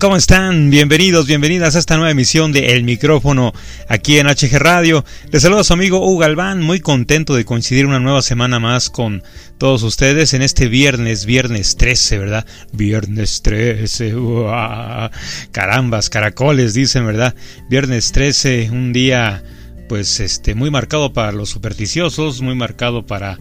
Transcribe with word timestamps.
¿Cómo 0.00 0.16
están? 0.16 0.70
Bienvenidos, 0.70 1.26
bienvenidas 1.26 1.76
a 1.76 1.78
esta 1.78 1.96
nueva 1.96 2.10
emisión 2.10 2.52
de 2.52 2.72
El 2.72 2.82
Micrófono 2.82 3.52
aquí 3.86 4.18
en 4.18 4.26
HG 4.26 4.58
Radio. 4.58 5.04
Les 5.30 5.42
saluda 5.42 5.62
su 5.62 5.72
amigo 5.72 5.98
Hugo 5.98 6.18
Galván, 6.18 6.62
muy 6.62 6.80
contento 6.80 7.34
de 7.34 7.44
coincidir 7.44 7.86
una 7.86 8.00
nueva 8.00 8.22
semana 8.22 8.58
más 8.58 8.90
con 8.90 9.22
todos 9.56 9.82
ustedes 9.84 10.34
en 10.34 10.42
este 10.42 10.66
viernes, 10.66 11.26
viernes 11.26 11.76
13, 11.76 12.18
¿verdad? 12.18 12.46
Viernes 12.72 13.42
13, 13.42 14.14
carambas, 15.52 16.10
caracoles, 16.10 16.74
dicen, 16.74 17.06
¿verdad? 17.06 17.36
Viernes 17.68 18.10
13, 18.10 18.70
un 18.72 18.92
día 18.92 19.44
pues 19.88 20.18
este 20.18 20.56
muy 20.56 20.70
marcado 20.70 21.12
para 21.12 21.30
los 21.30 21.50
supersticiosos, 21.50 22.40
muy 22.40 22.56
marcado 22.56 23.06
para 23.06 23.38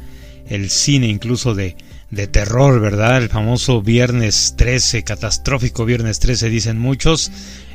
el 0.47 0.69
cine 0.69 1.07
incluso 1.07 1.55
de 1.55 1.75
de 2.15 2.27
terror, 2.27 2.79
¿verdad? 2.79 3.17
El 3.17 3.29
famoso 3.29 3.81
Viernes 3.81 4.55
13, 4.57 5.03
catastrófico 5.03 5.85
Viernes 5.85 6.19
13, 6.19 6.49
dicen 6.49 6.79
muchos. 6.79 7.31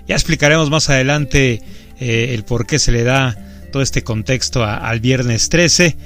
Ya 0.06 0.14
explicaremos 0.14 0.70
más 0.70 0.88
adelante 0.90 1.62
eh, 2.00 2.34
el 2.34 2.44
por 2.44 2.66
qué 2.66 2.78
se 2.78 2.92
le 2.92 3.04
da 3.04 3.36
todo 3.72 3.82
este 3.82 4.02
contexto 4.02 4.64
al 4.64 5.00
Viernes 5.00 5.48
13. 5.48 5.96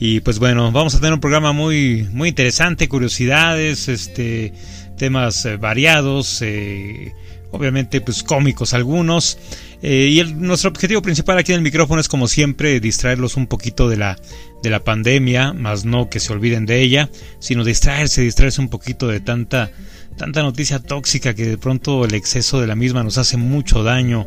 Y 0.00 0.20
pues 0.20 0.38
bueno, 0.38 0.72
vamos 0.72 0.94
a 0.94 0.98
tener 0.98 1.12
un 1.12 1.20
programa 1.20 1.52
muy, 1.52 2.08
muy 2.12 2.30
interesante, 2.30 2.88
curiosidades, 2.88 3.88
este, 3.88 4.52
temas 4.96 5.44
eh, 5.44 5.56
variados, 5.56 6.42
eh, 6.42 7.12
obviamente 7.52 8.00
pues 8.00 8.22
cómicos 8.22 8.74
algunos. 8.74 9.38
Y 9.84 10.22
nuestro 10.36 10.70
objetivo 10.70 11.02
principal 11.02 11.38
aquí 11.38 11.50
en 11.50 11.56
el 11.56 11.62
micrófono 11.62 12.00
es 12.00 12.06
como 12.06 12.28
siempre 12.28 12.78
distraerlos 12.78 13.36
un 13.36 13.48
poquito 13.48 13.88
de 13.88 13.96
la, 13.96 14.16
de 14.62 14.70
la 14.70 14.84
pandemia, 14.84 15.52
más 15.52 15.84
no 15.84 16.08
que 16.08 16.20
se 16.20 16.32
olviden 16.32 16.66
de 16.66 16.80
ella, 16.80 17.10
sino 17.38 17.64
distraerse, 17.64 18.22
distraerse 18.22 18.60
un 18.60 18.68
poquito 18.68 19.08
de 19.08 19.20
tanta, 19.20 19.70
tanta 20.16 20.42
noticia 20.42 20.78
tóxica 20.78 21.34
que 21.34 21.46
de 21.46 21.58
pronto 21.58 22.04
el 22.04 22.14
exceso 22.14 22.60
de 22.60 22.66
la 22.66 22.76
misma 22.76 23.02
nos 23.02 23.18
hace 23.18 23.36
mucho 23.36 23.82
daño, 23.82 24.26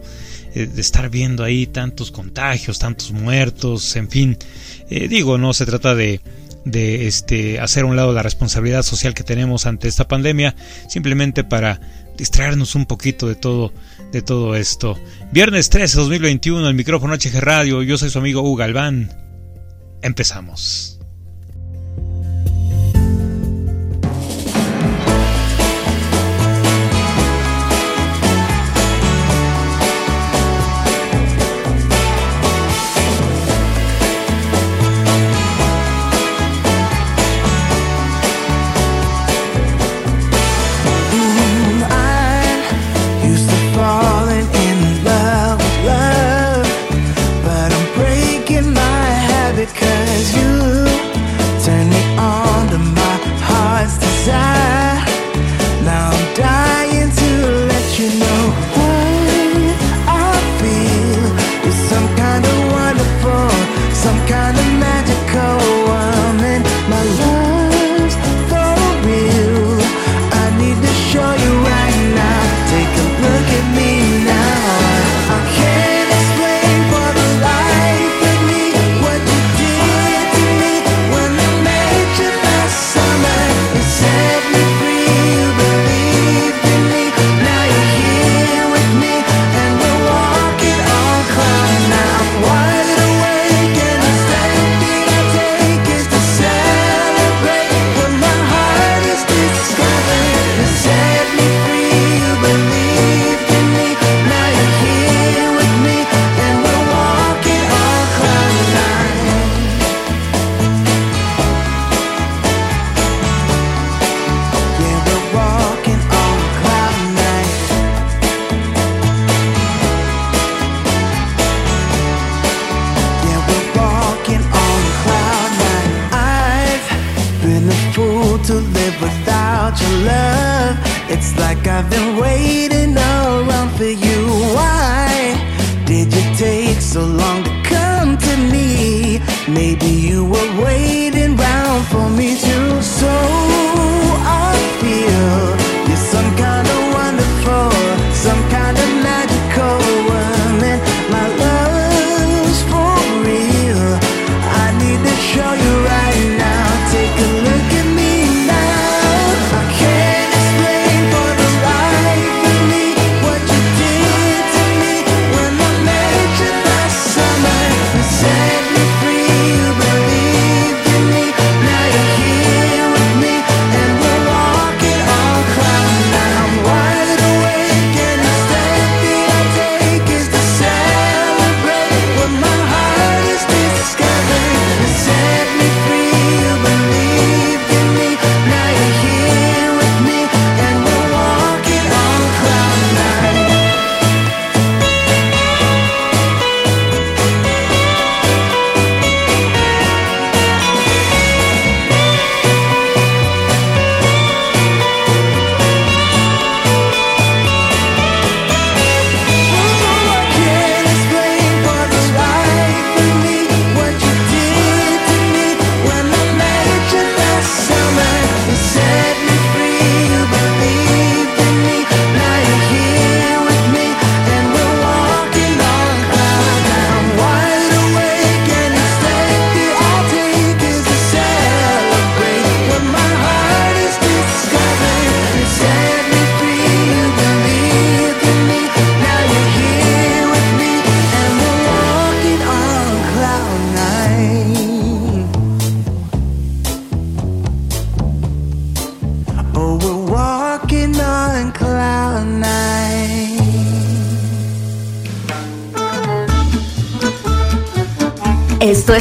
eh, 0.53 0.67
de 0.67 0.81
estar 0.81 1.09
viendo 1.09 1.43
ahí 1.43 1.67
tantos 1.67 2.11
contagios, 2.11 2.79
tantos 2.79 3.11
muertos, 3.11 3.95
en 3.95 4.09
fin. 4.09 4.37
Eh, 4.89 5.07
digo, 5.07 5.37
no 5.37 5.53
se 5.53 5.65
trata 5.65 5.95
de 5.95 6.21
de 6.65 7.05
este 7.05 7.59
hacer 7.59 7.83
a 7.83 7.85
un 7.85 7.95
lado 7.95 8.11
la 8.11 8.23
responsabilidad 8.23 8.81
social 8.81 9.13
que 9.13 9.23
tenemos 9.23 9.65
ante 9.67 9.87
esta 9.87 10.07
pandemia, 10.07 10.55
simplemente 10.89 11.43
para 11.43 11.79
distraernos 12.17 12.75
un 12.75 12.85
poquito 12.85 13.27
de 13.27 13.35
todo, 13.35 13.71
de 14.11 14.21
todo 14.21 14.55
esto. 14.55 14.99
Viernes 15.31 15.69
13 15.69 15.97
2021, 15.97 16.67
el 16.67 16.75
micrófono 16.75 17.15
HG 17.15 17.39
Radio, 17.39 17.83
yo 17.83 17.97
soy 17.97 18.09
su 18.09 18.17
amigo 18.17 18.41
Hugo 18.41 18.55
Galván. 18.55 19.24
Empezamos. 20.01 20.94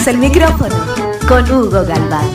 El 0.06 0.18
micrófono 0.18 0.76
con 1.26 1.50
Hugo 1.50 1.82
Galván. 1.82 2.28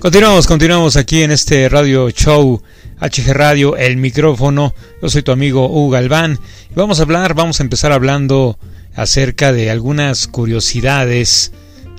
Continuamos, 0.00 0.48
continuamos 0.48 0.96
aquí 0.96 1.22
en 1.22 1.30
este 1.30 1.68
radio 1.68 2.10
show 2.10 2.60
HG 2.98 3.32
Radio, 3.32 3.76
el 3.76 3.98
micrófono. 3.98 4.74
Yo 5.00 5.08
soy 5.08 5.22
tu 5.22 5.30
amigo 5.30 5.68
Hugo 5.68 5.90
Galván. 5.90 6.40
Y 6.70 6.74
vamos 6.74 6.98
a 6.98 7.04
hablar, 7.04 7.34
vamos 7.34 7.60
a 7.60 7.62
empezar 7.62 7.92
hablando 7.92 8.58
acerca 8.96 9.52
de 9.52 9.70
algunas 9.70 10.26
curiosidades, 10.26 11.52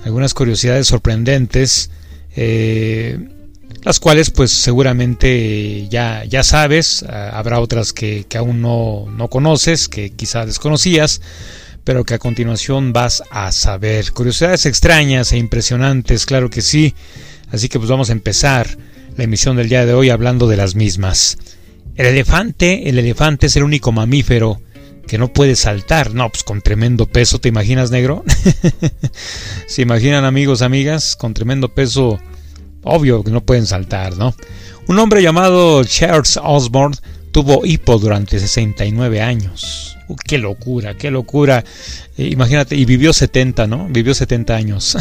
algunas 0.04 0.34
curiosidades 0.34 0.88
sorprendentes, 0.88 1.92
eh, 2.36 3.37
las 3.88 4.02
cuales 4.02 4.32
pues 4.32 4.52
seguramente 4.52 5.88
ya, 5.88 6.26
ya 6.26 6.44
sabes, 6.44 7.04
ah, 7.08 7.30
habrá 7.34 7.62
otras 7.62 7.94
que, 7.94 8.26
que 8.28 8.38
aún 8.38 8.62
no, 8.62 9.06
no 9.10 9.30
conoces, 9.30 9.88
que 9.88 10.10
quizá 10.10 10.46
desconocías, 10.46 11.22
pero 11.86 12.04
que 12.04 12.14
a 12.14 12.20
continuación 12.20 12.92
vas 12.92 13.24
a 13.32 13.50
saber. 13.54 14.12
Curiosidades 14.12 14.66
extrañas 14.66 15.32
e 15.32 15.38
impresionantes, 15.38 16.26
claro 16.26 16.50
que 16.50 16.62
sí. 16.62 16.96
Así 17.50 17.70
que 17.70 17.80
pues 17.80 17.90
vamos 17.90 18.10
a 18.10 18.12
empezar 18.12 18.78
la 19.16 19.24
emisión 19.24 19.56
del 19.56 19.70
día 19.70 19.86
de 19.86 19.94
hoy 19.94 20.10
hablando 20.10 20.50
de 20.50 20.58
las 20.58 20.76
mismas. 20.76 21.38
El 21.96 22.08
elefante, 22.08 22.90
el 22.90 23.00
elefante 23.00 23.48
es 23.48 23.56
el 23.56 23.64
único 23.64 23.94
mamífero 23.94 24.62
que 25.08 25.18
no 25.18 25.32
puede 25.32 25.56
saltar. 25.56 26.14
No, 26.14 26.30
pues 26.30 26.44
con 26.44 26.62
tremendo 26.62 27.06
peso, 27.06 27.40
¿te 27.40 27.48
imaginas, 27.48 27.90
negro? 27.90 28.26
¿Se 29.68 29.82
imaginan, 29.82 30.26
amigos, 30.26 30.62
amigas? 30.62 31.16
Con 31.16 31.34
tremendo 31.34 31.70
peso, 31.70 32.20
obvio 32.84 33.24
que 33.24 33.32
no 33.32 33.44
pueden 33.44 33.66
saltar, 33.66 34.18
¿no? 34.18 34.36
Un 34.88 35.00
hombre 35.00 35.22
llamado 35.22 35.84
Charles 35.84 36.40
Osborne 36.42 36.96
tuvo 37.32 37.66
hipo 37.66 38.00
durante 38.00 38.40
69 38.40 39.22
años. 39.22 39.98
Qué 40.26 40.38
locura, 40.38 40.96
qué 40.96 41.12
locura. 41.12 41.64
Eh, 42.18 42.30
imagínate, 42.32 42.76
y 42.76 42.86
vivió 42.86 43.14
70, 43.14 43.68
¿no? 43.68 43.88
Vivió 43.90 44.14
70 44.14 44.56
años. 44.56 44.98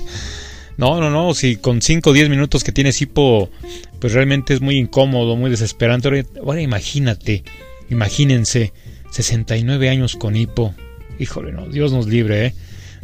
no, 0.76 1.00
no, 1.00 1.10
no, 1.10 1.34
si 1.34 1.56
con 1.56 1.82
5 1.82 2.10
o 2.10 2.12
10 2.12 2.30
minutos 2.30 2.62
que 2.62 2.72
tienes 2.72 3.02
hipo, 3.02 3.50
pues 3.98 4.12
realmente 4.12 4.54
es 4.54 4.60
muy 4.60 4.76
incómodo, 4.76 5.36
muy 5.36 5.50
desesperante. 5.50 6.24
ahora 6.38 6.60
imagínate, 6.60 7.42
imagínense 7.90 8.72
69 9.10 9.88
años 9.88 10.16
con 10.16 10.36
hipo. 10.36 10.74
Híjole, 11.18 11.52
no, 11.52 11.66
Dios 11.66 11.92
nos 11.92 12.06
libre, 12.06 12.46
¿eh? 12.46 12.54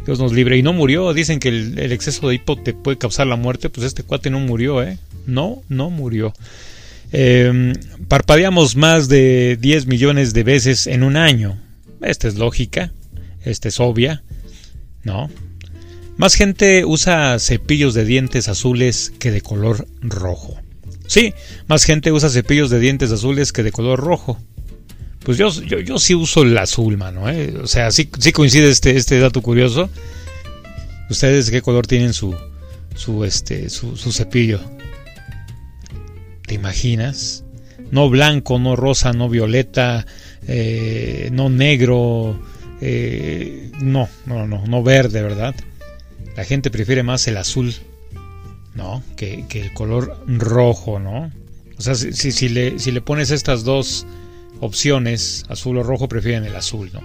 Dios 0.08 0.18
nos 0.20 0.32
libre. 0.32 0.56
Y 0.56 0.62
no 0.62 0.72
murió. 0.72 1.12
Dicen 1.12 1.38
que 1.38 1.50
el, 1.50 1.92
exceso 1.92 2.26
de 2.28 2.36
hipo 2.36 2.56
te 2.56 2.72
puede 2.72 2.96
causar 2.96 3.26
la 3.26 3.36
muerte. 3.36 3.68
Pues 3.68 3.86
este 3.86 4.02
cuate 4.02 4.30
no 4.30 4.40
murió, 4.40 4.82
¿eh? 4.82 4.98
No, 5.26 5.62
no 5.68 5.90
murió. 5.90 6.32
Em, 7.12 7.74
parpadeamos 8.08 8.74
más 8.74 9.08
de 9.08 9.58
10 9.60 9.86
millones 9.86 10.32
de 10.32 10.44
veces 10.44 10.86
en 10.86 11.02
un 11.02 11.18
año. 11.18 11.60
Esta 12.00 12.26
es 12.26 12.36
lógica. 12.36 12.90
Esta 13.44 13.68
es 13.68 13.80
obvia. 13.80 14.22
¿No? 15.04 15.28
Más 16.16 16.36
gente 16.36 16.86
usa 16.86 17.38
cepillos 17.38 17.92
de 17.92 18.06
dientes 18.06 18.48
azules 18.48 19.12
que 19.18 19.30
de 19.30 19.42
color 19.42 19.86
rojo. 20.00 20.58
Sí, 21.06 21.34
más 21.66 21.84
gente 21.84 22.12
usa 22.12 22.30
cepillos 22.30 22.70
de 22.70 22.80
dientes 22.80 23.12
azules 23.12 23.52
que 23.52 23.62
de 23.62 23.72
color 23.72 24.00
rojo. 24.00 24.38
Pues 25.24 25.36
yo, 25.36 25.50
yo, 25.50 25.98
sí 25.98 26.14
uso 26.14 26.42
el 26.42 26.56
azul, 26.56 26.96
mano. 26.96 27.28
¿eh? 27.28 27.54
O 27.62 27.66
sea, 27.66 27.90
sí, 27.90 28.08
sí 28.18 28.32
coincide 28.32 28.70
este, 28.70 28.96
este 28.96 29.18
dato 29.18 29.42
curioso. 29.42 29.90
¿Ustedes 31.10 31.50
qué 31.50 31.62
color 31.62 31.86
tienen 31.86 32.12
su, 32.12 32.34
su, 32.94 33.24
este, 33.24 33.70
su, 33.70 33.96
cepillo? 34.12 34.60
¿Te 36.46 36.54
imaginas? 36.54 37.44
No 37.90 38.10
blanco, 38.10 38.58
no 38.58 38.76
rosa, 38.76 39.12
no 39.12 39.28
violeta, 39.28 40.06
eh, 40.46 41.30
no 41.32 41.48
negro, 41.48 42.38
eh, 42.80 43.70
no, 43.80 44.08
no, 44.26 44.46
no, 44.46 44.66
no 44.66 44.82
verde, 44.82 45.22
¿verdad? 45.22 45.54
La 46.36 46.44
gente 46.44 46.70
prefiere 46.70 47.02
más 47.02 47.26
el 47.26 47.38
azul, 47.38 47.74
¿no? 48.74 49.02
Que, 49.16 49.46
que 49.48 49.62
el 49.62 49.72
color 49.72 50.22
rojo, 50.26 50.98
¿no? 50.98 51.32
O 51.78 51.80
sea, 51.82 51.94
si, 51.94 52.12
si, 52.12 52.48
le, 52.48 52.78
si 52.78 52.90
le 52.92 53.00
pones 53.00 53.30
estas 53.30 53.64
dos 53.64 54.06
opciones, 54.60 55.44
azul 55.48 55.78
o 55.78 55.82
rojo, 55.82 56.08
prefieren 56.08 56.44
el 56.44 56.56
azul, 56.56 56.90
¿no? 56.92 57.00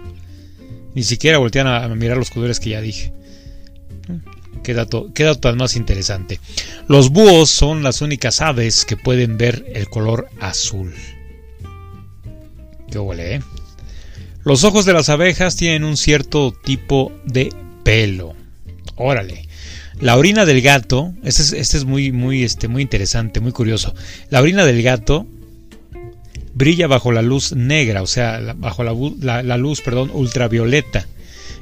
Ni 0.95 1.03
siquiera 1.03 1.39
voltean 1.39 1.67
a, 1.67 1.87
mirar 1.89 2.17
los 2.17 2.29
colores 2.29 2.59
que 2.59 2.71
ya 2.71 2.81
dije. 2.81 3.13
Qué 4.63 4.73
dato, 4.73 5.11
qué 5.13 5.23
dato 5.23 5.53
más 5.55 5.75
interesante. 5.75 6.39
Los 6.87 7.09
búhos 7.09 7.49
son 7.49 7.83
las 7.83 8.01
únicas 8.01 8.41
aves 8.41 8.85
que 8.85 8.95
pueden 8.95 9.37
ver 9.37 9.65
el 9.73 9.89
color 9.89 10.29
azul. 10.39 10.93
Qué 12.91 12.99
huele, 12.99 13.35
¿eh? 13.35 13.41
Los 14.43 14.63
ojos 14.63 14.85
de 14.85 14.93
las 14.93 15.09
abejas 15.09 15.55
tienen 15.55 15.83
un 15.83 15.97
cierto 15.97 16.53
tipo 16.63 17.11
de 17.25 17.49
pelo. 17.83 18.35
Órale. 18.95 19.47
La 19.99 20.17
orina 20.17 20.45
del 20.45 20.61
gato, 20.61 21.13
este 21.23 21.41
es, 21.41 21.53
este 21.53 21.77
es 21.77 21.85
muy, 21.85 22.11
muy, 22.11 22.43
este, 22.43 22.67
muy 22.67 22.81
interesante, 22.81 23.39
muy 23.39 23.51
curioso. 23.51 23.95
La 24.29 24.41
orina 24.41 24.65
del 24.65 24.83
gato 24.83 25.27
brilla 26.53 26.87
bajo 26.87 27.11
la 27.11 27.21
luz 27.21 27.53
negra, 27.53 28.01
o 28.01 28.07
sea, 28.07 28.53
bajo 28.55 28.83
la, 28.83 29.57
luz, 29.57 29.81
perdón, 29.81 30.11
ultravioleta. 30.13 31.07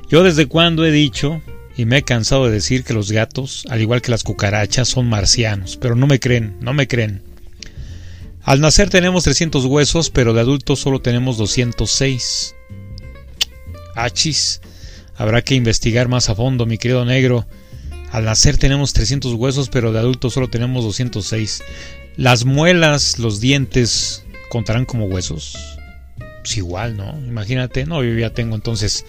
Yo 0.10 0.24
desde 0.24 0.48
cuando 0.48 0.86
he 0.86 0.92
dicho 0.92 1.42
y 1.78 1.86
me 1.86 2.00
he 2.00 2.04
cansado 2.04 2.46
de 2.46 2.52
decir 2.52 2.84
que 2.84 2.94
los 2.94 3.12
gatos, 3.12 3.66
al 3.70 3.82
igual 3.82 4.02
que 4.02 4.12
las 4.12 4.24
cucarachas, 4.24 4.90
son 4.90 5.08
marcianos, 5.08 5.78
pero 5.78 5.96
no 5.96 6.08
me 6.08 6.20
creen, 6.20 6.58
no 6.60 6.74
me 6.74 6.88
creen. 6.88 7.22
Al 8.44 8.60
nacer 8.60 8.90
tenemos 8.90 9.24
300 9.24 9.66
huesos, 9.66 10.10
pero 10.10 10.34
de 10.34 10.42
adultos 10.42 10.80
solo 10.80 11.00
tenemos 11.00 11.38
206. 11.38 12.56
Achis, 13.96 14.62
habrá 15.16 15.44
que 15.44 15.56
investigar 15.56 16.08
más 16.08 16.30
a 16.30 16.36
fondo, 16.36 16.66
mi 16.66 16.78
querido 16.78 17.06
negro. 17.06 17.46
Al 18.12 18.26
nacer 18.26 18.58
tenemos 18.58 18.94
300 18.94 19.34
huesos, 19.36 19.70
pero 19.70 19.94
de 19.94 20.00
adultos 20.00 20.34
solo 20.34 20.50
tenemos 20.50 20.84
206. 20.84 21.64
Las 22.18 22.44
muelas, 22.44 23.20
los 23.20 23.40
dientes, 23.40 24.26
contarán 24.52 24.84
como 24.84 25.06
huesos. 25.06 25.58
Pues 26.44 26.58
igual, 26.58 26.98
¿no? 26.98 27.18
Imagínate, 27.26 27.86
no, 27.86 28.04
yo 28.04 28.14
ya 28.20 28.32
tengo 28.32 28.56
entonces 28.56 29.06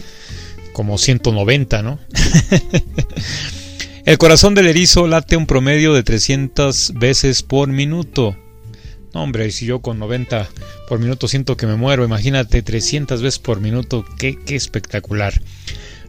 como 0.73 0.99
190, 0.99 1.83
¿no? 1.83 1.99
El 4.05 4.19
corazón 4.19 4.55
del 4.55 4.69
erizo 4.69 5.09
late 5.09 5.37
un 5.37 5.47
promedio 5.47 5.95
de 5.95 6.05
300 6.05 6.95
veces 6.95 7.43
por 7.43 7.69
minuto. 7.69 8.37
No, 9.15 9.25
hombre, 9.25 9.51
si 9.51 9.67
yo 9.67 9.81
con 9.81 9.99
90 9.99 10.49
por 10.89 11.01
minuto 11.01 11.27
siento 11.27 11.57
que 11.57 11.67
me 11.67 11.75
muero, 11.75 12.05
imagínate 12.05 12.63
300 12.63 13.21
veces 13.21 13.41
por 13.41 13.61
minuto, 13.61 14.05
qué, 14.19 14.39
qué 14.47 14.55
espectacular. 14.55 15.43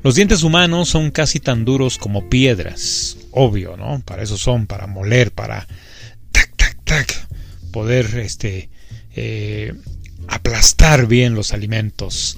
Los 0.04 0.14
dientes 0.14 0.44
humanos 0.44 0.90
son 0.90 1.10
casi 1.10 1.40
tan 1.40 1.66
duros 1.66 1.98
como 1.98 2.30
piedras, 2.30 3.18
obvio, 3.32 3.78
¿no? 3.78 4.00
Para 4.06 4.22
eso 4.22 4.38
son, 4.38 4.68
para 4.68 4.86
moler, 4.86 5.32
para 5.32 5.68
tac, 6.32 6.56
tac, 6.56 6.84
tac, 6.84 7.28
poder 7.72 8.20
este, 8.20 8.70
eh, 9.16 9.74
aplastar 10.28 11.08
bien 11.08 11.36
los 11.36 11.54
alimentos. 11.54 12.38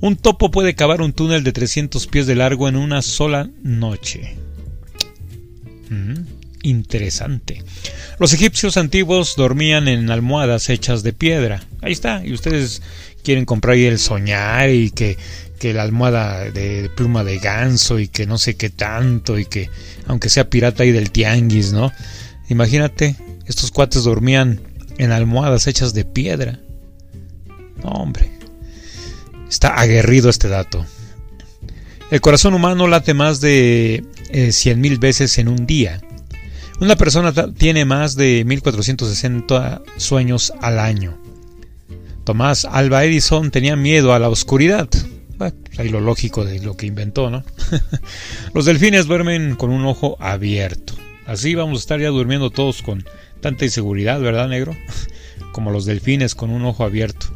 Un 0.00 0.16
topo 0.16 0.50
puede 0.50 0.74
cavar 0.74 1.00
un 1.00 1.12
túnel 1.12 1.44
de 1.44 1.52
300 1.52 2.06
pies 2.08 2.26
de 2.26 2.34
largo 2.34 2.68
en 2.68 2.76
una 2.76 3.02
sola 3.02 3.48
noche. 3.62 4.36
Mm, 5.90 6.24
interesante. 6.62 7.62
Los 8.18 8.32
egipcios 8.32 8.76
antiguos 8.76 9.36
dormían 9.36 9.88
en 9.88 10.10
almohadas 10.10 10.68
hechas 10.70 11.02
de 11.02 11.12
piedra. 11.12 11.62
Ahí 11.82 11.92
está. 11.92 12.24
Y 12.24 12.32
ustedes 12.32 12.82
quieren 13.22 13.44
comprar 13.44 13.74
ahí 13.74 13.84
el 13.84 13.98
soñar 13.98 14.70
y 14.70 14.90
que, 14.90 15.16
que 15.58 15.72
la 15.72 15.82
almohada 15.82 16.50
de 16.50 16.90
pluma 16.96 17.24
de 17.24 17.38
ganso 17.38 18.00
y 18.00 18.08
que 18.08 18.26
no 18.26 18.38
sé 18.38 18.56
qué 18.56 18.70
tanto 18.70 19.38
y 19.38 19.44
que 19.44 19.70
aunque 20.06 20.28
sea 20.28 20.50
pirata 20.50 20.82
ahí 20.82 20.90
del 20.90 21.10
tianguis, 21.10 21.72
¿no? 21.72 21.92
Imagínate, 22.48 23.16
estos 23.46 23.70
cuates 23.70 24.04
dormían 24.04 24.60
en 24.98 25.12
almohadas 25.12 25.66
hechas 25.66 25.94
de 25.94 26.04
piedra. 26.04 26.60
No, 27.82 27.90
hombre. 27.90 28.30
Está 29.48 29.74
aguerrido 29.74 30.30
este 30.30 30.48
dato. 30.48 30.84
El 32.10 32.20
corazón 32.20 32.54
humano 32.54 32.88
late 32.88 33.14
más 33.14 33.40
de 33.40 34.04
eh, 34.30 34.48
100.000 34.48 34.98
veces 34.98 35.38
en 35.38 35.48
un 35.48 35.66
día. 35.66 36.00
Una 36.80 36.96
persona 36.96 37.32
tiene 37.52 37.84
más 37.84 38.16
de 38.16 38.44
1460 38.44 39.82
sueños 39.96 40.52
al 40.60 40.78
año. 40.78 41.16
Tomás 42.24 42.64
Alba 42.64 43.04
Edison 43.04 43.50
tenía 43.50 43.76
miedo 43.76 44.12
a 44.12 44.18
la 44.18 44.28
oscuridad. 44.28 44.88
Bueno, 45.38 45.56
ahí 45.78 45.88
lo 45.88 46.00
lógico 46.00 46.44
de 46.44 46.60
lo 46.60 46.76
que 46.76 46.86
inventó, 46.86 47.30
¿no? 47.30 47.44
Los 48.54 48.64
delfines 48.64 49.06
duermen 49.06 49.56
con 49.56 49.70
un 49.70 49.84
ojo 49.86 50.16
abierto. 50.20 50.94
Así 51.26 51.54
vamos 51.54 51.78
a 51.78 51.80
estar 51.80 52.00
ya 52.00 52.08
durmiendo 52.08 52.50
todos 52.50 52.82
con 52.82 53.04
Tanta 53.42 53.66
inseguridad, 53.66 54.20
¿verdad, 54.20 54.48
negro? 54.48 54.74
Como 55.52 55.70
los 55.70 55.84
delfines 55.84 56.34
con 56.34 56.48
un 56.48 56.64
ojo 56.64 56.84
abierto. 56.84 57.26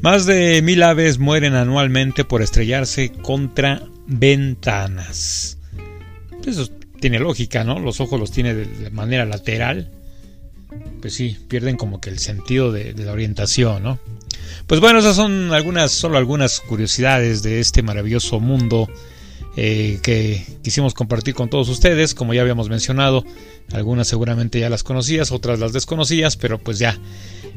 Más 0.00 0.26
de 0.26 0.60
mil 0.62 0.82
aves 0.82 1.18
mueren 1.18 1.54
anualmente 1.54 2.24
por 2.24 2.42
estrellarse 2.42 3.12
contra 3.12 3.82
ventanas. 4.06 5.58
Eso 6.44 6.68
tiene 7.00 7.18
lógica, 7.18 7.64
¿no? 7.64 7.78
Los 7.78 8.00
ojos 8.00 8.18
los 8.18 8.30
tiene 8.32 8.54
de 8.54 8.90
manera 8.90 9.24
lateral. 9.24 9.90
pues 11.00 11.14
sí, 11.14 11.38
pierden 11.48 11.76
como 11.76 12.00
que 12.00 12.10
el 12.10 12.18
sentido 12.18 12.72
de, 12.72 12.94
la 12.94 13.12
orientación, 13.12 13.82
¿no? 13.82 13.98
Pues 14.66 14.80
bueno, 14.80 14.98
esas 14.98 15.16
son 15.16 15.52
algunas, 15.52 15.92
solo 15.92 16.18
algunas 16.18 16.60
curiosidades 16.60 17.42
de 17.42 17.60
este 17.60 17.82
maravilloso 17.82 18.40
mundo 18.40 18.88
eh, 19.56 19.98
que 20.02 20.44
quisimos 20.62 20.94
compartir 20.94 21.34
con 21.34 21.48
todos 21.48 21.68
ustedes, 21.68 22.14
como 22.14 22.34
ya 22.34 22.42
habíamos 22.42 22.68
mencionado, 22.68 23.24
algunas 23.72 24.08
seguramente 24.08 24.60
ya 24.60 24.70
las 24.70 24.82
conocías, 24.82 25.32
otras 25.32 25.58
las 25.58 25.72
desconocías, 25.72 26.36
pero 26.36 26.58
pues 26.58 26.78
ya, 26.78 26.98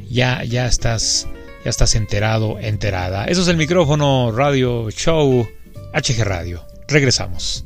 ya, 0.10 0.44
ya 0.44 0.68
estás, 0.68 1.28
ya 1.64 1.70
estás 1.70 1.96
enterado, 1.96 2.60
enterada. 2.60 3.26
Eso 3.26 3.42
es 3.42 3.48
el 3.48 3.58
micrófono 3.58 4.32
Radio 4.32 4.90
Show 4.92 5.48
HG 5.94 6.24
Radio. 6.24 6.64
Regresamos. 6.88 7.66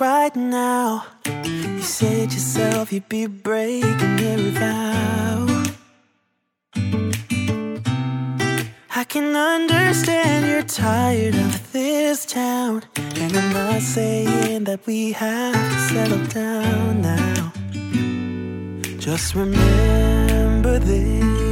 Right 0.00 0.34
now. 0.34 1.04
You 1.44 1.82
said 1.82 2.32
yourself 2.32 2.90
you'd 2.92 3.08
be 3.08 3.26
breaking 3.26 4.20
every 4.20 4.50
vow. 4.50 5.64
I 8.96 9.04
can 9.04 9.36
understand 9.36 10.46
you're 10.46 10.62
tired 10.62 11.34
of 11.34 11.72
this 11.72 12.24
town. 12.24 12.82
And 12.96 13.36
I'm 13.36 13.52
not 13.52 13.82
saying 13.82 14.64
that 14.64 14.86
we 14.86 15.12
have 15.12 15.54
to 15.54 15.78
settle 15.94 16.26
down 16.26 17.02
now. 17.02 17.52
Just 18.98 19.34
remember 19.34 20.78
this. 20.78 21.49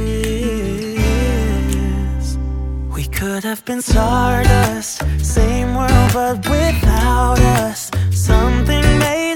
Could 3.11 3.43
have 3.43 3.63
been 3.65 3.81
stardust, 3.81 5.03
same 5.23 5.75
world 5.75 6.11
but 6.13 6.37
without 6.49 7.39
us. 7.39 7.91
Something 8.11 8.83
made 8.99 9.28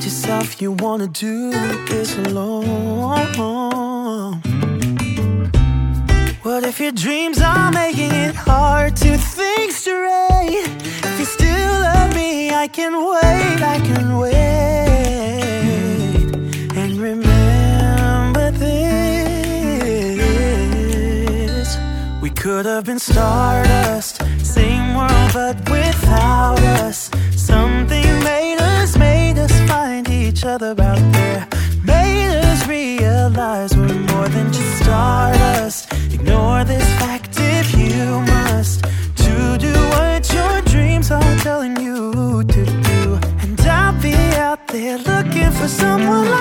You 0.00 0.06
yourself 0.06 0.62
you 0.62 0.72
wanna 0.72 1.08
do 1.08 1.50
this 1.86 2.16
alone. 2.16 3.20
What 6.42 6.64
if 6.64 6.80
your 6.80 6.92
dreams 6.92 7.42
are 7.42 7.70
making 7.70 8.10
it 8.10 8.34
hard 8.34 8.96
to 8.96 9.18
think 9.18 9.72
straight? 9.72 10.64
If 11.04 11.18
you 11.18 11.26
still 11.26 11.80
love 11.80 12.14
me, 12.14 12.50
I 12.50 12.66
can 12.66 12.94
wait, 13.12 13.60
I 13.74 13.78
can 13.88 14.16
wait. 14.16 14.34
And 16.80 16.98
remember 16.98 18.50
this 18.52 18.78
we 22.22 22.30
could 22.30 22.64
have 22.64 22.86
been 22.86 22.98
stardust 22.98 24.22
same 24.42 24.94
world 24.94 25.32
but 25.34 25.56
without 25.68 26.59
each 30.40 30.46
other 30.46 30.74
out 30.80 31.12
there. 31.12 31.46
Made 31.84 32.40
us 32.44 32.66
realize 32.66 33.76
we're 33.76 33.94
more 34.12 34.28
than 34.28 34.50
just 34.50 34.82
stardust. 34.82 35.92
Ignore 36.14 36.64
this 36.64 36.84
fact 36.98 37.34
if 37.38 37.74
you 37.74 38.20
must. 38.20 38.82
To 39.24 39.58
do 39.58 39.74
what 39.96 40.32
your 40.32 40.62
dreams 40.62 41.10
are 41.10 41.36
telling 41.40 41.76
you 41.78 42.42
to 42.44 42.64
do. 42.64 43.18
And 43.42 43.60
I'll 43.60 44.00
be 44.00 44.14
out 44.36 44.66
there 44.68 44.96
looking 44.96 45.50
for 45.50 45.68
someone 45.68 46.30
like 46.30 46.39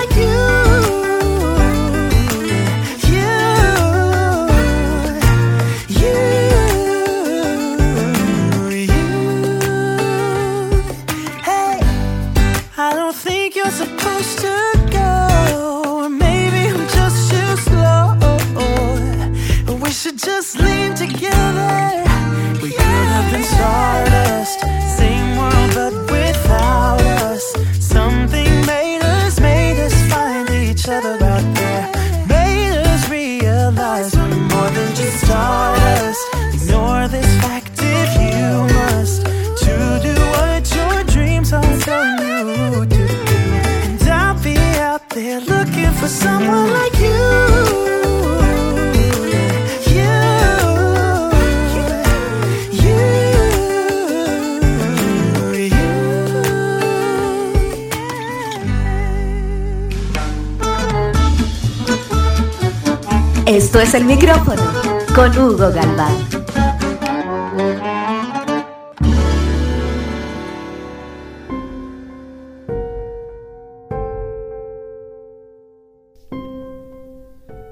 el 63.93 64.05
micrófono 64.05 64.61
con 65.15 65.35
Hugo 65.37 65.71
Galván. 65.71 66.28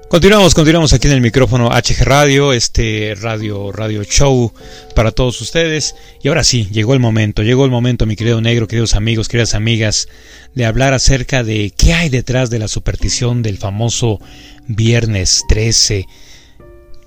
Continuamos, 0.08 0.54
continuamos 0.54 0.94
aquí 0.94 1.06
en 1.06 1.12
el 1.12 1.20
micrófono 1.20 1.68
HG 1.68 2.02
Radio, 2.04 2.54
este 2.54 3.14
radio, 3.20 3.70
radio 3.72 4.02
show 4.04 4.54
para 4.94 5.12
todos 5.12 5.38
ustedes. 5.42 5.94
Y 6.22 6.28
ahora 6.28 6.44
sí, 6.44 6.66
llegó 6.72 6.94
el 6.94 6.98
momento, 6.98 7.42
llegó 7.42 7.66
el 7.66 7.70
momento, 7.70 8.06
mi 8.06 8.16
querido 8.16 8.40
negro, 8.40 8.66
queridos 8.66 8.94
amigos, 8.94 9.28
queridas 9.28 9.52
amigas, 9.52 10.08
de 10.54 10.64
hablar 10.64 10.94
acerca 10.94 11.44
de 11.44 11.74
qué 11.76 11.92
hay 11.92 12.08
detrás 12.08 12.48
de 12.48 12.58
la 12.58 12.68
superstición 12.68 13.42
del 13.42 13.58
famoso 13.58 14.18
Viernes 14.66 15.44
13. 15.46 16.06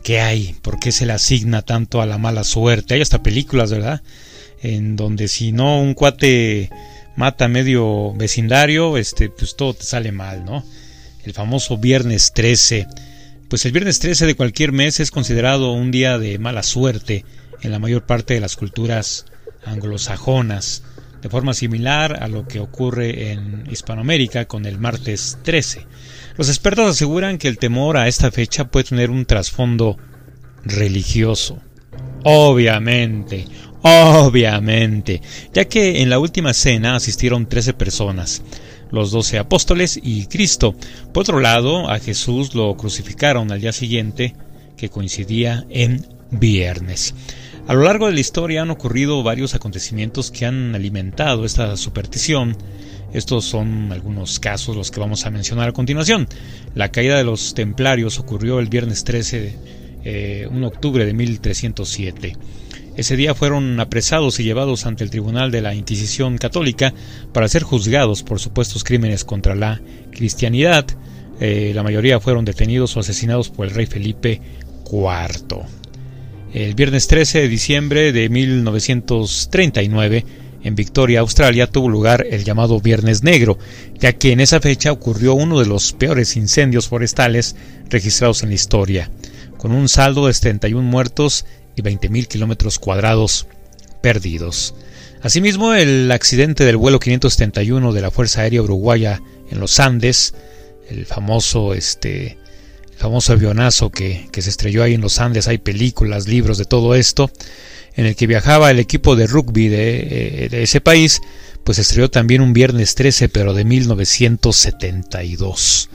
¿Qué 0.03 0.21
hay? 0.21 0.55
¿Por 0.61 0.79
qué 0.79 0.91
se 0.91 1.07
le 1.07 1.13
asigna 1.13 1.63
tanto 1.63 2.03
a 2.03 2.05
la 2.05 2.19
mala 2.19 2.43
suerte? 2.43 2.93
Hay 2.93 3.01
hasta 3.01 3.23
películas, 3.23 3.71
¿verdad? 3.71 4.03
En 4.61 4.95
donde 4.95 5.27
si 5.27 5.51
no 5.51 5.81
un 5.81 5.95
cuate 5.95 6.69
mata 7.15 7.47
medio 7.47 8.13
vecindario, 8.13 8.95
este, 8.97 9.29
pues 9.29 9.55
todo 9.55 9.73
te 9.73 9.85
sale 9.85 10.11
mal, 10.11 10.45
¿no? 10.45 10.63
El 11.23 11.33
famoso 11.33 11.77
Viernes 11.77 12.31
13. 12.33 12.87
Pues 13.47 13.65
el 13.65 13.71
Viernes 13.71 13.99
13 13.99 14.25
de 14.25 14.35
cualquier 14.35 14.71
mes 14.71 14.99
es 14.99 15.11
considerado 15.11 15.71
un 15.71 15.91
día 15.91 16.17
de 16.17 16.39
mala 16.39 16.63
suerte 16.63 17.25
en 17.61 17.71
la 17.71 17.79
mayor 17.79 18.05
parte 18.07 18.33
de 18.33 18.39
las 18.39 18.55
culturas 18.55 19.25
anglosajonas, 19.63 20.83
de 21.21 21.29
forma 21.29 21.53
similar 21.53 22.23
a 22.23 22.27
lo 22.27 22.47
que 22.47 22.59
ocurre 22.59 23.31
en 23.31 23.65
Hispanoamérica 23.69 24.45
con 24.45 24.65
el 24.65 24.79
martes 24.79 25.37
13. 25.43 25.85
Los 26.37 26.49
expertos 26.49 26.89
aseguran 26.89 27.37
que 27.37 27.47
el 27.47 27.59
temor 27.59 27.97
a 27.97 28.07
esta 28.07 28.31
fecha 28.31 28.65
puede 28.71 28.89
tener 28.89 29.11
un 29.11 29.25
trasfondo 29.25 29.97
religioso. 30.63 31.59
Obviamente, 32.23 33.45
obviamente, 33.83 35.21
ya 35.53 35.65
que 35.65 36.01
en 36.01 36.09
la 36.09 36.17
última 36.17 36.55
cena 36.55 36.95
asistieron 36.95 37.47
13 37.47 37.73
personas, 37.73 38.41
los 38.91 39.11
12 39.11 39.39
apóstoles 39.39 39.99
y 40.01 40.27
Cristo. 40.27 40.75
Por 41.13 41.21
otro 41.21 41.39
lado, 41.39 41.89
a 41.89 41.99
Jesús 41.99 42.53
lo 42.53 42.75
crucificaron 42.75 43.51
al 43.51 43.61
día 43.61 43.71
siguiente, 43.71 44.35
que 44.77 44.89
coincidía 44.89 45.65
en 45.69 46.05
viernes. 46.29 47.13
A 47.67 47.73
lo 47.73 47.83
largo 47.83 48.07
de 48.07 48.13
la 48.13 48.19
historia 48.19 48.63
han 48.63 48.71
ocurrido 48.71 49.23
varios 49.23 49.55
acontecimientos 49.55 50.31
que 50.31 50.45
han 50.45 50.75
alimentado 50.75 51.45
esta 51.45 51.77
superstición. 51.77 52.57
Estos 53.13 53.45
son 53.45 53.91
algunos 53.91 54.39
casos 54.39 54.75
los 54.75 54.89
que 54.89 54.99
vamos 54.99 55.25
a 55.25 55.31
mencionar 55.31 55.69
a 55.69 55.73
continuación. 55.73 56.27
La 56.75 56.91
caída 56.91 57.17
de 57.17 57.23
los 57.23 57.53
templarios 57.53 58.19
ocurrió 58.19 58.59
el 58.59 58.67
viernes 58.67 59.03
13 59.03 59.39
de 59.39 59.55
eh, 60.03 60.47
1 60.49 60.67
octubre 60.67 61.05
de 61.05 61.13
1307. 61.13 62.35
Ese 62.95 63.15
día 63.15 63.33
fueron 63.33 63.79
apresados 63.79 64.39
y 64.39 64.43
llevados 64.43 64.85
ante 64.85 65.05
el 65.05 65.09
Tribunal 65.09 65.49
de 65.49 65.61
la 65.61 65.73
Inquisición 65.73 66.37
Católica 66.37 66.93
para 67.31 67.47
ser 67.47 67.63
juzgados 67.63 68.21
por 68.21 68.39
supuestos 68.39 68.83
crímenes 68.83 69.23
contra 69.23 69.55
la 69.55 69.81
cristianidad. 70.11 70.85
Eh, 71.39 71.71
la 71.73 71.83
mayoría 71.83 72.19
fueron 72.19 72.43
detenidos 72.43 72.97
o 72.97 72.99
asesinados 72.99 73.49
por 73.49 73.65
el 73.65 73.73
rey 73.73 73.85
Felipe 73.85 74.41
IV. 74.91 75.65
El 76.53 76.75
viernes 76.75 77.07
13 77.07 77.39
de 77.39 77.47
diciembre 77.47 78.11
de 78.11 78.27
1939, 78.27 80.25
en 80.63 80.75
Victoria, 80.75 81.21
Australia, 81.21 81.67
tuvo 81.67 81.87
lugar 81.87 82.27
el 82.29 82.43
llamado 82.43 82.81
Viernes 82.81 83.23
Negro, 83.23 83.57
ya 83.99 84.11
que 84.13 84.33
en 84.33 84.41
esa 84.41 84.59
fecha 84.59 84.91
ocurrió 84.91 85.33
uno 85.33 85.59
de 85.59 85.65
los 85.65 85.93
peores 85.93 86.35
incendios 86.35 86.89
forestales 86.89 87.55
registrados 87.89 88.43
en 88.43 88.49
la 88.49 88.55
historia, 88.55 89.09
con 89.57 89.71
un 89.71 89.87
saldo 89.87 90.27
de 90.27 90.33
71 90.33 90.83
muertos 90.83 91.45
y 91.75 91.81
20.000 91.81 92.27
kilómetros 92.27 92.79
cuadrados 92.79 93.47
perdidos. 94.01 94.73
Asimismo, 95.21 95.73
el 95.73 96.11
accidente 96.11 96.65
del 96.65 96.77
vuelo 96.77 96.99
571 96.99 97.93
de 97.93 98.01
la 98.01 98.11
Fuerza 98.11 98.41
Aérea 98.41 98.63
Uruguaya 98.63 99.21
en 99.49 99.59
los 99.59 99.79
Andes, 99.79 100.33
el 100.89 101.05
famoso 101.05 101.73
este 101.73 102.37
famoso 102.97 103.33
avionazo 103.33 103.89
que, 103.89 104.27
que, 104.31 104.43
se 104.43 104.49
estrelló 104.49 104.83
ahí 104.83 104.93
en 104.93 105.01
los 105.01 105.19
Andes, 105.19 105.47
hay 105.47 105.57
películas, 105.57 106.27
libros 106.27 106.59
de 106.59 106.65
todo 106.65 106.93
esto, 106.93 107.31
en 107.95 108.05
el 108.05 108.15
que 108.15 108.27
viajaba 108.27 108.69
el 108.69 108.77
equipo 108.79 109.15
de 109.15 109.25
rugby 109.27 109.69
de, 109.69 110.45
eh, 110.45 110.49
de 110.49 110.63
ese 110.63 110.81
país, 110.81 111.21
pues 111.63 111.79
estrelló 111.79 112.09
también 112.09 112.41
un 112.41 112.51
viernes 112.53 112.95
13, 112.95 113.29
pero 113.29 113.53
de 113.53 113.65
1972. 113.65 115.89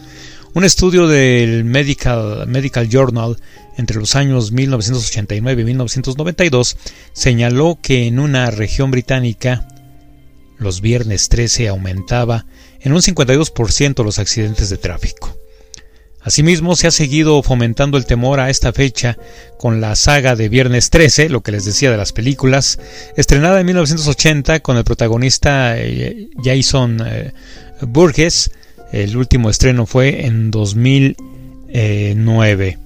Un 0.57 0.65
estudio 0.65 1.07
del 1.07 1.65
Medical, 1.65 2.47
Medical 2.47 2.89
Journal 2.89 3.37
entre 3.77 3.99
los 3.99 4.17
años 4.17 4.53
1989 4.53 5.61
y 5.61 5.65
1992 5.67 6.79
señaló 7.13 7.79
que 7.83 8.07
en 8.07 8.19
una 8.19 8.51
región 8.51 8.91
británica 8.91 9.69
los 10.57 10.81
viernes 10.81 11.29
13 11.29 11.69
aumentaba 11.69 12.47
en 12.81 12.95
un 12.95 13.03
52% 13.03 14.03
los 14.03 14.19
accidentes 14.19 14.71
de 14.71 14.79
tráfico. 14.79 15.37
Asimismo, 16.23 16.75
se 16.75 16.87
ha 16.87 16.91
seguido 16.91 17.43
fomentando 17.43 17.99
el 17.99 18.07
temor 18.07 18.41
a 18.41 18.49
esta 18.49 18.73
fecha 18.73 19.19
con 19.59 19.83
la 19.83 19.95
saga 19.95 20.37
de 20.37 20.49
Viernes 20.49 20.89
13, 20.89 21.29
lo 21.29 21.43
que 21.43 21.53
les 21.53 21.67
decía 21.67 21.91
de 21.91 21.99
las 21.99 22.13
películas, 22.15 22.79
estrenada 23.19 23.61
en 23.61 23.67
1980 23.67 24.61
con 24.61 24.79
el 24.79 24.85
protagonista 24.85 25.77
eh, 25.77 26.31
Jason 26.43 27.03
eh, 27.07 27.35
Burgess. 27.83 28.51
El 28.93 29.17
último 29.17 29.49
estreno 29.51 29.87
fue 29.87 30.27
en 30.27 30.51
2009. 30.51 32.79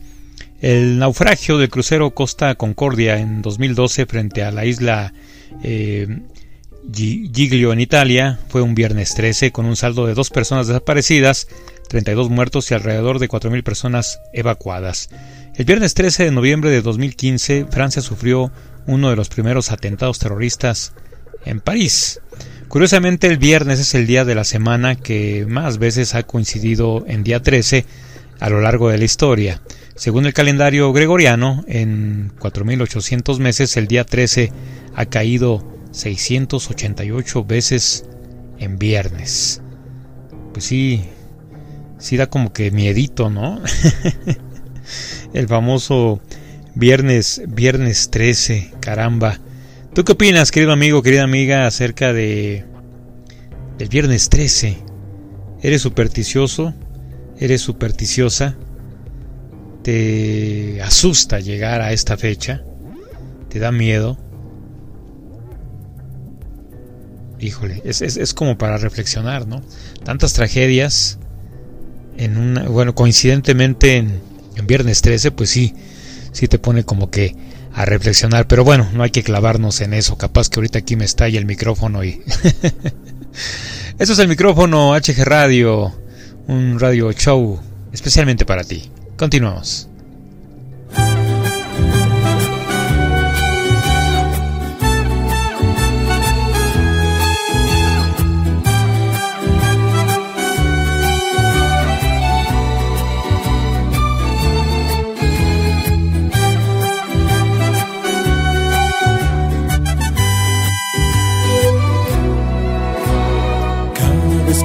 El 0.60 0.98
naufragio 0.98 1.58
del 1.58 1.70
crucero 1.70 2.10
Costa 2.10 2.54
Concordia 2.54 3.18
en 3.18 3.40
2012 3.42 4.06
frente 4.06 4.42
a 4.42 4.50
la 4.50 4.66
isla 4.66 5.12
eh, 5.62 6.08
Giglio 6.92 7.72
en 7.72 7.80
Italia 7.80 8.38
fue 8.48 8.62
un 8.62 8.74
viernes 8.74 9.14
13 9.14 9.52
con 9.52 9.66
un 9.66 9.76
saldo 9.76 10.06
de 10.06 10.14
dos 10.14 10.30
personas 10.30 10.66
desaparecidas, 10.66 11.46
32 11.88 12.30
muertos 12.30 12.70
y 12.70 12.74
alrededor 12.74 13.18
de 13.18 13.28
4.000 13.28 13.62
personas 13.62 14.20
evacuadas. 14.32 15.10
El 15.56 15.64
viernes 15.64 15.94
13 15.94 16.24
de 16.24 16.30
noviembre 16.30 16.70
de 16.70 16.82
2015, 16.82 17.66
Francia 17.70 18.02
sufrió 18.02 18.50
uno 18.86 19.10
de 19.10 19.16
los 19.16 19.28
primeros 19.28 19.70
atentados 19.70 20.18
terroristas 20.18 20.92
en 21.44 21.60
París. 21.60 22.20
Curiosamente, 22.70 23.26
el 23.26 23.36
viernes 23.36 23.80
es 23.80 23.96
el 23.96 24.06
día 24.06 24.24
de 24.24 24.36
la 24.36 24.44
semana 24.44 24.94
que 24.94 25.44
más 25.48 25.78
veces 25.78 26.14
ha 26.14 26.22
coincidido 26.22 27.02
en 27.08 27.24
día 27.24 27.42
13 27.42 27.84
a 28.38 28.48
lo 28.48 28.60
largo 28.60 28.90
de 28.90 28.96
la 28.96 29.04
historia. 29.04 29.60
Según 29.96 30.24
el 30.24 30.32
calendario 30.32 30.92
gregoriano, 30.92 31.64
en 31.66 32.30
4.800 32.38 33.40
meses 33.40 33.76
el 33.76 33.88
día 33.88 34.04
13 34.04 34.52
ha 34.94 35.06
caído 35.06 35.66
688 35.90 37.44
veces 37.44 38.04
en 38.60 38.78
viernes. 38.78 39.62
Pues 40.52 40.64
sí, 40.64 41.02
sí 41.98 42.16
da 42.16 42.28
como 42.28 42.52
que 42.52 42.70
miedito, 42.70 43.30
¿no? 43.30 43.60
el 45.34 45.48
famoso 45.48 46.20
viernes, 46.76 47.42
viernes 47.48 48.10
13, 48.10 48.74
caramba. 48.78 49.40
¿Tú 50.00 50.04
qué 50.04 50.12
opinas, 50.12 50.50
querido 50.50 50.72
amigo, 50.72 51.02
querida 51.02 51.24
amiga, 51.24 51.66
acerca 51.66 52.14
de 52.14 52.64
del 53.76 53.90
viernes 53.90 54.30
13? 54.30 54.78
¿Eres 55.60 55.82
supersticioso? 55.82 56.72
¿Eres 57.38 57.60
supersticiosa? 57.60 58.56
¿Te 59.82 60.80
asusta 60.80 61.38
llegar 61.40 61.82
a 61.82 61.92
esta 61.92 62.16
fecha? 62.16 62.64
¿Te 63.50 63.58
da 63.58 63.72
miedo? 63.72 64.16
Híjole, 67.38 67.82
es, 67.84 68.00
es, 68.00 68.16
es 68.16 68.32
como 68.32 68.56
para 68.56 68.78
reflexionar, 68.78 69.46
¿no? 69.46 69.60
Tantas 70.02 70.32
tragedias 70.32 71.18
en 72.16 72.38
una, 72.38 72.62
bueno, 72.70 72.94
coincidentemente 72.94 73.98
en, 73.98 74.18
en, 74.56 74.66
Viernes 74.66 75.02
13, 75.02 75.30
pues 75.32 75.50
sí, 75.50 75.74
sí 76.32 76.48
te 76.48 76.58
pone 76.58 76.84
como 76.84 77.10
que 77.10 77.36
a 77.74 77.84
reflexionar, 77.84 78.46
pero 78.46 78.64
bueno, 78.64 78.88
no 78.92 79.02
hay 79.02 79.10
que 79.10 79.22
clavarnos 79.22 79.80
en 79.80 79.94
eso, 79.94 80.16
capaz 80.16 80.48
que 80.48 80.60
ahorita 80.60 80.78
aquí 80.78 80.96
me 80.96 81.04
estalla 81.04 81.38
el 81.38 81.46
micrófono 81.46 82.04
y... 82.04 82.22
eso 83.98 84.12
es 84.12 84.18
el 84.18 84.28
micrófono 84.28 84.94
HG 84.94 85.24
Radio, 85.24 85.94
un 86.46 86.78
radio 86.80 87.12
show 87.12 87.60
especialmente 87.92 88.44
para 88.44 88.64
ti. 88.64 88.90
Continuamos. 89.16 89.88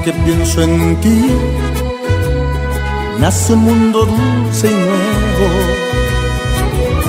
Que 0.05 0.13
pienso 0.13 0.61
en 0.61 0.95
ti, 1.01 1.19
nace 3.19 3.53
un 3.53 3.63
mundo 3.63 4.05
dulce 4.05 4.67
y 4.67 4.75
nuevo, 4.87 5.47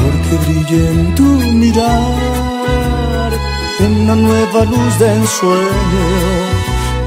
porque 0.00 0.32
brilla 0.44 0.90
en 0.92 1.14
tu 1.14 1.22
mirar 1.62 3.30
una 3.80 4.14
nueva 4.16 4.64
luz 4.64 4.98
de 4.98 5.12
ensueño 5.14 6.06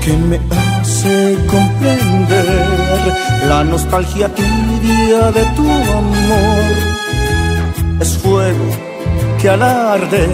que 0.04 0.14
me 0.30 0.40
hace 0.60 1.36
comprender 1.48 3.18
la 3.48 3.64
nostalgia 3.64 4.30
tibia 4.36 5.32
de 5.32 5.44
tu 5.56 5.64
amor. 5.72 6.72
Es 8.00 8.16
fuego 8.20 8.66
que 9.42 9.50
al 9.50 9.64
arder 9.64 10.30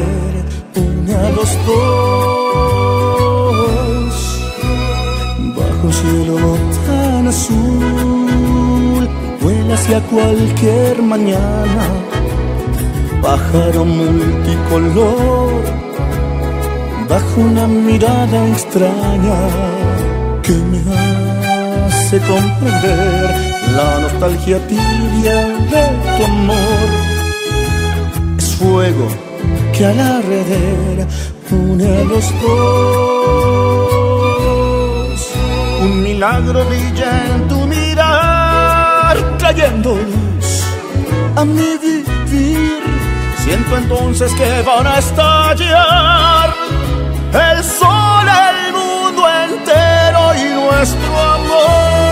une 0.76 1.15
a 1.15 1.30
los 1.30 1.50
dos 1.65 2.24
cielo 5.95 6.58
tan 6.86 7.27
azul 7.27 9.08
vuela 9.41 9.73
hacia 9.75 9.99
cualquier 10.13 11.01
mañana, 11.01 11.84
pájaro 13.21 13.86
multicolor, 13.86 15.62
bajo 17.10 17.41
una 17.41 17.67
mirada 17.67 18.38
extraña 18.53 19.39
que 20.45 20.55
me 20.69 20.79
hace 21.88 22.17
comprender 22.31 23.29
la 23.77 23.89
nostalgia 24.03 24.58
tibia 24.67 25.38
de 25.71 25.84
tu 26.15 26.23
amor. 26.34 26.89
Es 28.38 28.49
fuego 28.55 29.08
que 29.73 29.86
al 29.86 29.99
arder 29.99 31.08
une 31.51 31.86
a 31.86 32.03
los 32.05 32.25
dos 32.41 33.64
un 35.86 36.02
milagro 36.02 36.65
brilla 36.65 37.12
en 37.36 37.48
tu 37.48 37.65
mirar, 37.67 39.15
trayendo 39.38 39.95
luz 39.95 40.63
a 41.36 41.45
mi 41.45 41.78
vivir. 41.78 42.84
Siento 43.43 43.78
entonces 43.78 44.34
que 44.34 44.62
van 44.63 44.88
a 44.88 44.98
estallar 44.98 46.54
el 47.34 47.63
sol, 47.63 48.28
el 48.50 48.74
mundo 48.74 49.21
entero 49.43 50.21
y 50.36 50.45
nuestro 50.60 51.21
amor. 51.36 52.06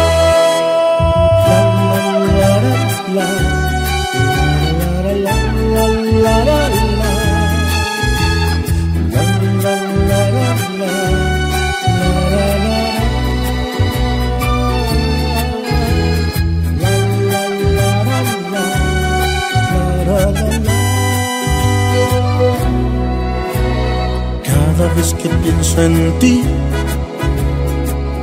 En 25.45 26.19
ti 26.19 26.41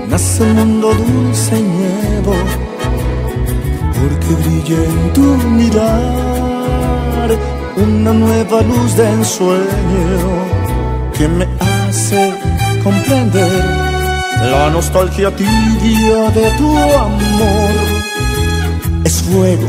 nace 0.09 0.43
un 0.43 0.55
mundo 0.55 0.89
dulce 0.95 1.59
y 1.59 1.63
nuevo, 1.63 2.35
porque 3.95 4.31
brilla 4.43 4.85
en 4.85 5.13
tu 5.13 5.27
mirar 5.59 7.29
una 7.77 8.13
nueva 8.13 8.63
luz 8.63 8.97
de 8.97 9.11
ensueño 9.11 10.31
que 11.17 11.29
me 11.29 11.47
hace 11.61 12.33
comprender 12.83 13.65
la 14.51 14.71
nostalgia 14.71 15.31
tibia 15.37 16.31
de 16.31 16.51
tu 16.57 16.79
amor. 16.79 17.71
Es 19.05 19.23
fuego 19.23 19.69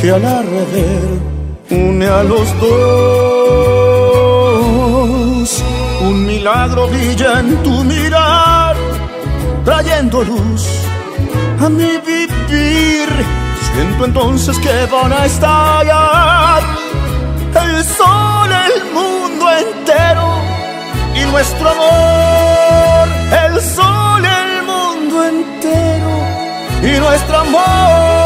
que 0.00 0.10
al 0.10 0.24
arder 0.24 1.02
une 1.70 2.06
a 2.06 2.22
los 2.24 2.60
dos. 2.60 3.83
Milagro 6.44 6.88
brilla 6.88 7.40
en 7.40 7.62
tu 7.62 7.82
mirar, 7.84 8.76
trayendo 9.64 10.22
luz 10.22 10.62
a 11.58 11.70
mi 11.70 11.96
vivir. 12.10 13.08
Siento 13.72 14.04
entonces 14.04 14.58
que 14.58 14.84
van 14.92 15.10
a 15.14 15.24
estallar 15.24 16.62
el 17.62 17.82
sol, 17.84 18.50
el 18.68 18.76
mundo 18.92 19.44
entero 19.52 20.28
y 21.14 21.24
nuestro 21.32 21.66
amor. 21.70 23.08
El 23.46 23.62
sol, 23.62 24.22
el 24.22 24.62
mundo 24.64 25.24
entero 25.24 26.12
y 26.82 27.00
nuestro 27.00 27.38
amor. 27.38 28.23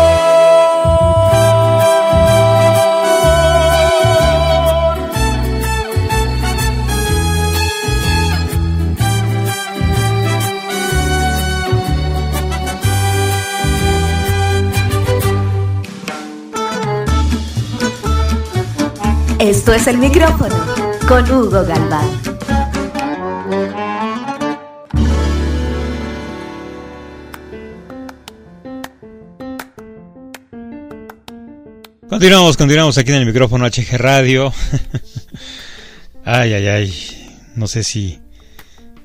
Esto 19.40 19.72
es 19.72 19.86
el 19.86 19.98
micrófono 19.98 20.56
con 21.06 21.30
Hugo 21.30 21.64
Galván. 21.64 22.08
Continuamos, 32.08 32.56
continuamos 32.56 32.98
aquí 32.98 33.12
en 33.12 33.18
el 33.18 33.26
micrófono 33.26 33.64
HG 33.64 33.96
Radio. 33.96 34.52
ay, 36.24 36.54
ay, 36.54 36.66
ay. 36.66 37.38
No 37.54 37.68
sé 37.68 37.84
si, 37.84 38.18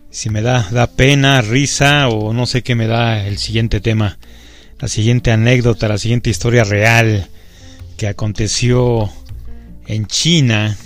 si 0.10 0.32
me 0.32 0.42
da, 0.42 0.68
da 0.72 0.88
pena, 0.88 1.44
risa 1.44 2.08
o 2.08 2.34
no 2.34 2.48
sé 2.48 2.64
qué 2.64 2.74
me 2.74 2.88
da 2.88 3.24
el 3.28 3.38
siguiente 3.38 3.82
tema. 3.82 4.18
La 4.80 4.88
siguiente 4.88 5.30
anécdota, 5.30 5.88
la 5.88 6.00
siguiente 6.00 6.32
historia 6.32 6.64
real 6.64 7.30
que 7.98 8.08
aconteció 8.08 9.12
en 9.88 10.06
China. 10.08 10.78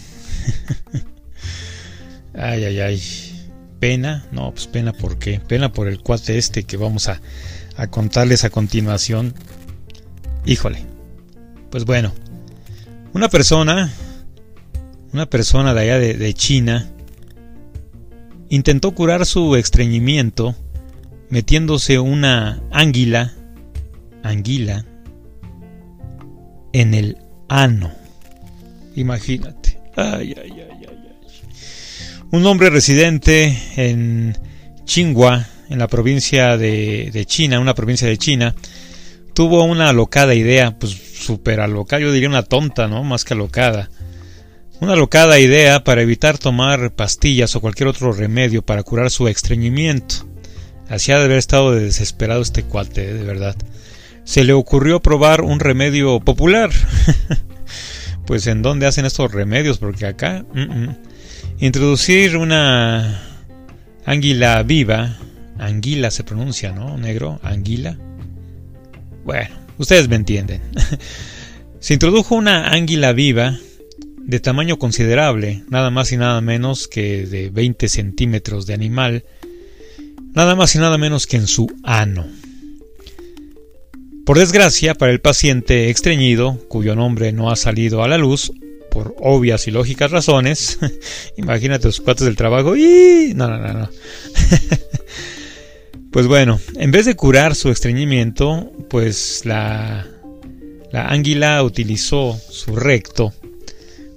ay, 2.33 2.65
ay, 2.65 2.79
ay. 2.79 3.01
Pena, 3.79 4.25
no, 4.31 4.51
pues 4.51 4.67
pena 4.67 4.93
por 4.93 5.19
qué. 5.19 5.39
Pena 5.39 5.71
por 5.71 5.87
el 5.87 6.01
cuate 6.01 6.37
este 6.37 6.63
que 6.63 6.77
vamos 6.77 7.07
a, 7.07 7.21
a 7.75 7.87
contarles 7.87 8.43
a 8.43 8.49
continuación. 8.49 9.33
Híjole. 10.45 10.83
Pues 11.69 11.85
bueno, 11.85 12.13
una 13.13 13.29
persona, 13.29 13.91
una 15.13 15.27
persona 15.27 15.73
de 15.73 15.81
allá 15.81 15.99
de, 15.99 16.13
de 16.15 16.33
China, 16.33 16.89
intentó 18.49 18.91
curar 18.95 19.25
su 19.25 19.55
estreñimiento 19.55 20.55
metiéndose 21.29 21.99
una 21.99 22.61
anguila, 22.71 23.33
anguila, 24.23 24.85
en 26.73 26.93
el 26.93 27.17
ano. 27.49 27.91
Imagínate. 28.97 29.79
Ay, 29.95 30.33
ay, 30.35 30.51
ay, 30.51 30.65
ay, 30.69 30.87
ay. 30.89 30.97
Un 32.31 32.45
hombre 32.47 32.71
residente 32.71 33.57
en 33.75 34.35
Tsinghua, 34.85 35.47
en 35.69 35.77
la 35.77 35.87
provincia 35.87 36.57
de, 36.57 37.11
de, 37.13 37.25
China, 37.25 37.59
una 37.59 37.75
provincia 37.75 38.07
de 38.07 38.17
China, 38.17 38.55
tuvo 39.33 39.63
una 39.63 39.89
alocada 39.89 40.33
idea, 40.33 40.77
pues 40.79 40.91
súper 40.93 41.59
alocada, 41.59 42.01
yo 42.01 42.11
diría 42.11 42.27
una 42.27 42.41
tonta, 42.41 42.87
¿no? 42.87 43.03
Más 43.03 43.23
que 43.23 43.35
alocada. 43.35 43.89
Una 44.81 44.93
alocada 44.93 45.39
idea 45.39 45.83
para 45.83 46.01
evitar 46.01 46.39
tomar 46.39 46.91
pastillas 46.91 47.55
o 47.55 47.61
cualquier 47.61 47.89
otro 47.89 48.11
remedio 48.11 48.63
para 48.63 48.81
curar 48.81 49.11
su 49.11 49.27
estreñimiento. 49.27 50.27
Hacía 50.89 51.17
de 51.17 51.25
haber 51.25 51.37
estado 51.37 51.71
desesperado 51.71 52.41
este 52.41 52.63
cuate, 52.63 53.13
de 53.13 53.23
verdad. 53.23 53.55
Se 54.23 54.43
le 54.43 54.53
ocurrió 54.53 55.01
probar 55.01 55.41
un 55.41 55.59
remedio 55.59 56.19
popular. 56.19 56.71
pues 58.27 58.45
en 58.45 58.61
dónde 58.61 58.85
hacen 58.85 59.05
estos 59.05 59.31
remedios, 59.31 59.77
porque 59.77 60.05
acá 60.05 60.45
introducir 61.59 62.35
una 62.35 63.23
anguila 64.05 64.61
viva, 64.63 65.17
anguila 65.57 66.11
se 66.11 66.25
pronuncia, 66.25 66.73
¿no? 66.73 66.97
Negro, 66.97 67.39
anguila. 67.41 67.97
Bueno, 69.23 69.55
ustedes 69.77 70.09
me 70.09 70.17
entienden. 70.17 70.61
se 71.79 71.93
introdujo 71.93 72.35
una 72.35 72.67
anguila 72.67 73.13
viva 73.13 73.57
de 74.17 74.39
tamaño 74.41 74.77
considerable, 74.77 75.63
nada 75.69 75.89
más 75.89 76.11
y 76.11 76.17
nada 76.17 76.41
menos 76.41 76.89
que 76.89 77.25
de 77.25 77.49
20 77.49 77.87
centímetros 77.87 78.65
de 78.65 78.73
animal, 78.73 79.23
nada 80.33 80.53
más 80.55 80.75
y 80.75 80.79
nada 80.79 80.97
menos 80.97 81.27
que 81.27 81.37
en 81.37 81.47
su 81.47 81.67
ano. 81.83 82.27
Por 84.27 84.37
desgracia 84.39 84.93
para 84.93 85.13
el 85.13 85.21
paciente 85.21 85.89
estreñido, 85.89 86.59
cuyo 86.67 86.97
nombre 86.97 87.31
no 87.31 87.49
ha 87.49 87.55
salido 87.55 88.03
a 88.03 88.09
la 88.09 88.17
luz, 88.17 88.51
por 88.91 89.15
obvias 89.21 89.69
y 89.69 89.71
lógicas 89.71 90.11
razones, 90.11 90.79
imagínate 91.37 91.87
los 91.87 92.01
cuates 92.01 92.25
del 92.25 92.35
trabajo, 92.35 92.75
y 92.75 93.31
no, 93.33 93.47
no, 93.47 93.57
no, 93.57 93.71
no. 93.71 93.89
pues 96.11 96.27
bueno, 96.27 96.59
en 96.75 96.91
vez 96.91 97.05
de 97.05 97.15
curar 97.15 97.55
su 97.55 97.69
estreñimiento, 97.69 98.69
pues 98.89 99.43
la, 99.45 100.05
la 100.91 101.07
águila 101.07 101.63
utilizó 101.63 102.37
su 102.49 102.75
recto 102.75 103.33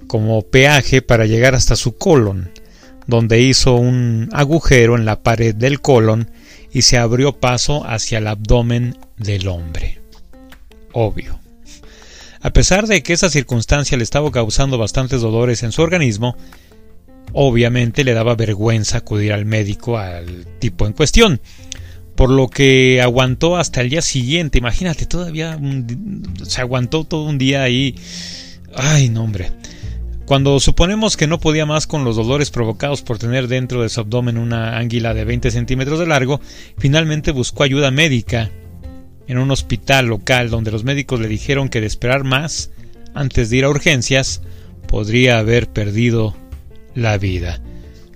como 0.07 0.41
peaje 0.41 1.01
para 1.01 1.25
llegar 1.25 1.55
hasta 1.55 1.77
su 1.77 1.95
colon, 1.95 2.51
donde 3.07 3.39
hizo 3.39 3.75
un 3.75 4.27
agujero 4.33 4.97
en 4.97 5.05
la 5.05 5.23
pared 5.23 5.55
del 5.55 5.79
colon 5.79 6.29
y 6.73 6.81
se 6.81 6.97
abrió 6.97 7.39
paso 7.39 7.85
hacia 7.87 8.17
el 8.17 8.27
abdomen 8.27 8.97
del 9.15 9.47
hombre 9.47 10.00
obvio. 10.93 11.39
A 12.41 12.51
pesar 12.51 12.87
de 12.87 13.03
que 13.03 13.13
esa 13.13 13.29
circunstancia 13.29 13.97
le 13.97 14.03
estaba 14.03 14.31
causando 14.31 14.77
bastantes 14.77 15.21
dolores 15.21 15.61
en 15.61 15.71
su 15.71 15.81
organismo, 15.83 16.35
obviamente 17.33 18.03
le 18.03 18.13
daba 18.13 18.35
vergüenza 18.35 18.97
acudir 18.97 19.31
al 19.33 19.45
médico 19.45 19.97
al 19.97 20.47
tipo 20.59 20.87
en 20.87 20.93
cuestión, 20.93 21.39
por 22.15 22.31
lo 22.31 22.49
que 22.49 22.99
aguantó 23.01 23.57
hasta 23.57 23.81
el 23.81 23.89
día 23.89 24.01
siguiente. 24.01 24.57
Imagínate, 24.57 25.05
todavía 25.05 25.59
se 26.43 26.61
aguantó 26.61 27.03
todo 27.03 27.25
un 27.25 27.37
día 27.37 27.61
ahí. 27.61 27.95
Ay, 28.75 29.09
no, 29.09 29.23
hombre. 29.23 29.51
Cuando 30.25 30.59
suponemos 30.59 31.17
que 31.17 31.27
no 31.27 31.39
podía 31.39 31.65
más 31.65 31.87
con 31.87 32.05
los 32.05 32.15
dolores 32.15 32.51
provocados 32.51 33.01
por 33.01 33.19
tener 33.19 33.47
dentro 33.49 33.83
de 33.83 33.89
su 33.89 33.99
abdomen 33.99 34.37
una 34.37 34.77
anguila 34.77 35.13
de 35.13 35.25
20 35.25 35.51
centímetros 35.51 35.99
de 35.99 36.07
largo, 36.07 36.39
finalmente 36.77 37.31
buscó 37.31 37.63
ayuda 37.63 37.91
médica 37.91 38.49
en 39.31 39.37
un 39.37 39.49
hospital 39.49 40.07
local 40.07 40.49
donde 40.49 40.71
los 40.71 40.83
médicos 40.83 41.21
le 41.21 41.29
dijeron 41.29 41.69
que 41.69 41.79
de 41.79 41.87
esperar 41.87 42.25
más 42.25 42.69
antes 43.13 43.49
de 43.49 43.57
ir 43.57 43.63
a 43.63 43.69
urgencias 43.69 44.41
podría 44.89 45.39
haber 45.39 45.69
perdido 45.69 46.35
la 46.95 47.17
vida. 47.17 47.61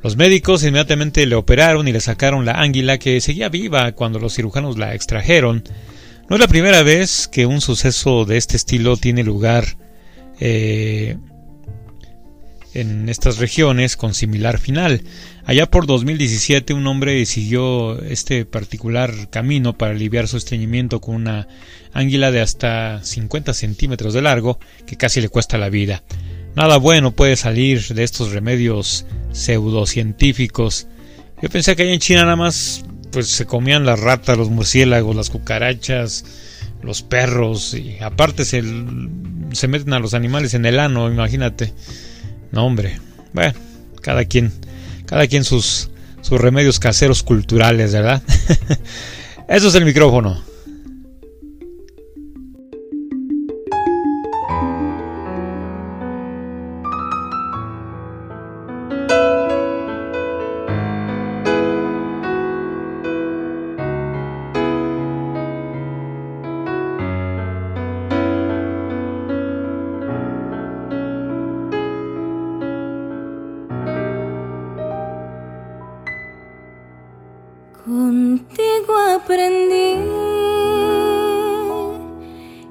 Los 0.04 0.18
médicos 0.18 0.66
inmediatamente 0.66 1.26
le 1.26 1.36
operaron 1.36 1.88
y 1.88 1.94
le 1.94 2.02
sacaron 2.02 2.44
la 2.44 2.60
águila 2.60 2.98
que 2.98 3.22
seguía 3.22 3.48
viva 3.48 3.94
cuando 3.94 4.20
los 4.20 4.36
cirujanos 4.36 4.78
la 4.78 4.94
extrajeron. 4.94 5.64
No 6.30 6.36
es 6.36 6.40
la 6.42 6.50
primera 6.50 6.84
vez 6.84 7.30
que 7.30 7.46
un 7.46 7.62
suceso 7.62 8.26
de 8.26 8.36
este 8.36 8.58
estilo 8.58 8.98
tiene 8.98 9.24
lugar 9.24 9.78
eh, 10.42 11.16
en 12.76 13.10
estas 13.10 13.38
regiones 13.38 13.98
con 13.98 14.14
similar 14.14 14.60
final. 14.60 15.02
Allá 15.46 15.66
por 15.66 15.88
2017 15.88 16.74
un 16.74 16.86
hombre 16.88 17.26
siguió 17.26 18.02
este 18.04 18.46
particular 18.46 19.30
camino 19.30 19.78
para 19.78 19.94
aliviar 19.94 20.28
su 20.28 20.38
estreñimiento 20.38 21.02
con 21.02 21.16
una 21.16 21.48
águila 21.94 22.32
de 22.32 22.42
hasta 22.42 23.04
50 23.04 23.54
centímetros 23.54 24.14
de 24.14 24.22
largo 24.22 24.60
que 24.86 24.98
casi 24.98 25.22
le 25.22 25.30
cuesta 25.30 25.58
la 25.58 25.70
vida. 25.70 26.04
Nada 26.56 26.78
bueno 26.78 27.12
puede 27.12 27.36
salir 27.36 27.82
de 27.88 28.04
estos 28.04 28.32
remedios 28.32 29.06
pseudocientíficos. 29.32 30.88
Yo 31.42 31.50
pensé 31.50 31.76
que 31.76 31.84
allá 31.84 31.94
en 31.94 32.00
China 32.00 32.24
nada 32.24 32.36
más 32.36 32.84
pues 33.12 33.28
se 33.28 33.46
comían 33.46 33.86
las 33.86 34.00
ratas, 34.02 34.38
los 34.38 34.50
murciélagos, 34.50 35.16
las 35.16 35.30
cucarachas, 35.30 36.26
los 36.82 37.02
perros 37.02 37.74
y 37.74 37.98
aparte 38.00 38.44
se, 38.44 38.62
se 39.54 39.68
meten 39.68 39.94
a 39.94 40.00
los 40.00 40.14
animales 40.14 40.54
en 40.54 40.66
el 40.66 40.80
ano, 40.80 41.10
imagínate. 41.10 41.74
No, 42.56 42.66
hombre. 42.66 42.98
Bueno, 43.34 43.54
cada 44.02 44.24
quien, 44.24 44.50
cada 45.06 45.28
quien 45.28 45.44
sus, 45.44 45.90
sus 46.22 46.40
remedios 46.40 46.80
caseros 46.80 47.22
culturales, 47.22 47.92
¿verdad? 47.92 48.24
Eso 49.50 49.68
es 49.68 49.76
el 49.76 49.84
micrófono. 49.84 50.42
Contigo 77.86 78.98
aprendí 79.16 80.02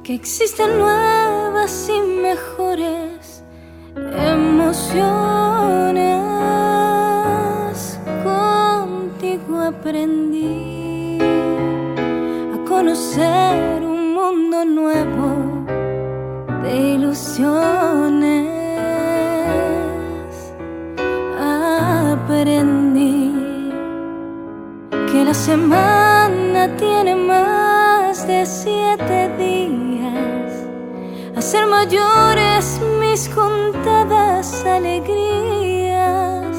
que 0.03 0.13
existen 0.13 0.77
nuevas 0.77 1.89
y 1.89 2.01
mejores 2.21 3.45
emociones. 3.95 4.81
Contigo 8.25 9.61
aprendí 9.61 11.21
a 11.23 12.65
conocer 12.69 13.84
semana 25.55 26.67
tiene 26.77 27.15
más 27.15 28.27
de 28.27 28.45
siete 28.45 29.31
días. 29.39 30.51
Hacer 31.37 31.65
mayores 31.69 32.81
mis 33.01 33.29
contadas 33.29 34.65
alegrías 34.65 36.57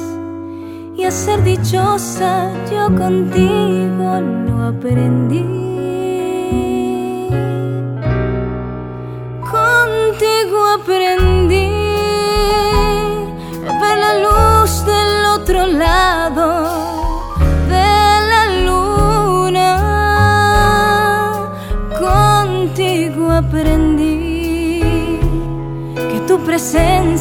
y 0.96 1.04
hacer 1.04 1.44
dichosa 1.44 2.54
yo 2.72 2.86
contigo 2.96 4.22
no 4.22 4.68
aprendí. 4.70 5.65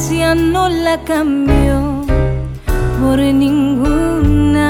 esencia 0.04 0.34
no 0.34 0.68
la 0.68 1.02
cambió 1.04 2.04
por 3.00 3.18
ninguna. 3.18 4.68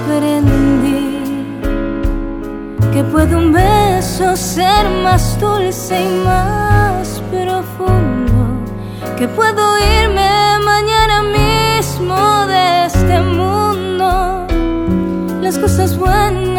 Aprendí 0.00 1.22
que 2.92 3.04
puede 3.04 3.36
un 3.36 3.52
beso 3.52 4.36
ser 4.36 4.88
más 5.02 5.38
dulce 5.38 6.02
y 6.02 6.24
más 6.24 7.22
profundo, 7.30 8.40
que 9.18 9.28
puedo 9.28 9.62
irme 10.00 10.30
mañana 10.64 11.22
mismo 11.22 12.46
de 12.46 12.86
este 12.86 13.20
mundo. 13.20 14.46
Las 15.42 15.58
cosas 15.58 15.96
buenas 15.96 16.49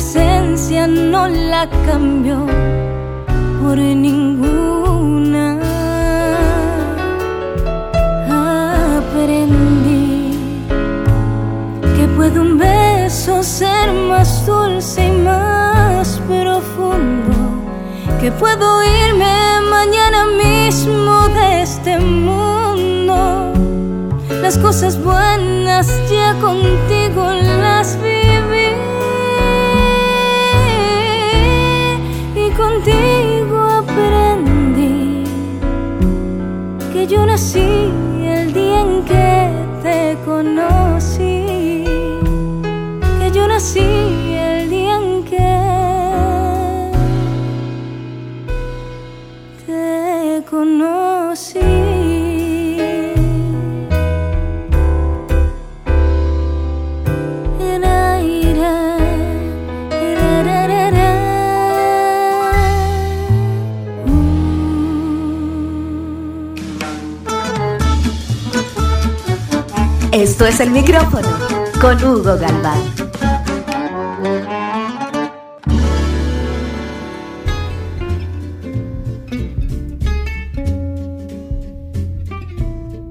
presencia 0.00 0.86
no 0.86 1.28
la 1.28 1.68
cambió 1.86 2.46
por 3.60 3.76
ninguna. 3.76 5.58
Aprendí 8.96 10.38
que 11.94 12.08
puede 12.16 12.40
un 12.40 12.56
beso 12.56 13.42
ser 13.42 13.92
más 13.92 14.46
dulce 14.46 15.06
y 15.06 15.10
más 15.10 16.18
profundo, 16.26 17.36
que 18.20 18.32
puedo 18.32 18.82
irme 19.04 19.34
mañana 19.70 20.24
mismo 20.44 21.28
de 21.28 21.60
este 21.60 21.98
mundo. 21.98 23.52
Las 24.40 24.56
cosas 24.56 24.98
buenas 25.04 25.86
ya 26.10 26.32
contigo 26.40 27.22
las 27.60 28.00
vi 28.02 28.09
yo 37.10 37.26
nací 37.26 37.89
Esto 70.40 70.48
es 70.48 70.60
el 70.60 70.70
micrófono 70.70 71.28
con 71.82 72.02
Hugo 72.02 72.38
Galván. 72.38 72.80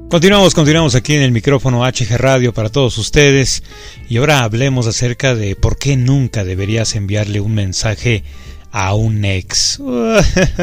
Continuamos, 0.10 0.56
continuamos 0.56 0.96
aquí 0.96 1.14
en 1.14 1.22
el 1.22 1.32
micrófono 1.32 1.86
HG 1.86 2.18
Radio 2.18 2.52
para 2.52 2.70
todos 2.70 2.98
ustedes 2.98 3.62
y 4.10 4.18
ahora 4.18 4.40
hablemos 4.40 4.88
acerca 4.88 5.36
de 5.36 5.56
por 5.56 5.78
qué 5.78 5.98
nunca 5.98 6.44
deberías 6.44 6.96
enviarle 6.96 7.42
un 7.42 7.54
mensaje 7.54 8.24
a 8.72 8.94
un 8.94 9.26
ex. 9.26 9.80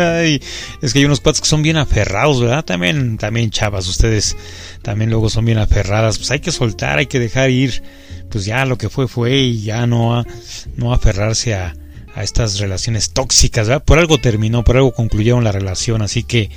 es 0.82 0.92
que 0.92 0.98
hay 0.98 1.04
unos 1.04 1.20
cuates 1.20 1.40
que 1.40 1.48
son 1.48 1.62
bien 1.62 1.76
aferrados, 1.76 2.40
¿verdad? 2.40 2.64
También, 2.64 3.18
también 3.18 3.50
chavas, 3.50 3.86
ustedes 3.88 4.36
también 4.82 5.10
luego 5.10 5.28
son 5.28 5.44
bien 5.44 5.58
aferradas. 5.58 6.18
Pues 6.18 6.30
hay 6.30 6.40
que 6.40 6.52
soltar, 6.52 6.98
hay 6.98 7.06
que 7.06 7.18
dejar 7.18 7.50
ir. 7.50 7.82
Pues 8.30 8.44
ya 8.44 8.64
lo 8.64 8.76
que 8.76 8.88
fue 8.88 9.08
fue 9.08 9.36
y 9.36 9.62
ya 9.62 9.86
no, 9.86 10.24
no 10.76 10.92
aferrarse 10.92 11.54
a, 11.54 11.74
a 12.16 12.22
estas 12.22 12.58
relaciones 12.58 13.10
tóxicas. 13.10 13.68
Por 13.84 13.98
algo 13.98 14.18
terminó, 14.18 14.64
por 14.64 14.76
algo 14.76 14.92
concluyeron 14.92 15.44
la 15.44 15.52
relación, 15.52 16.02
así 16.02 16.22
que 16.24 16.50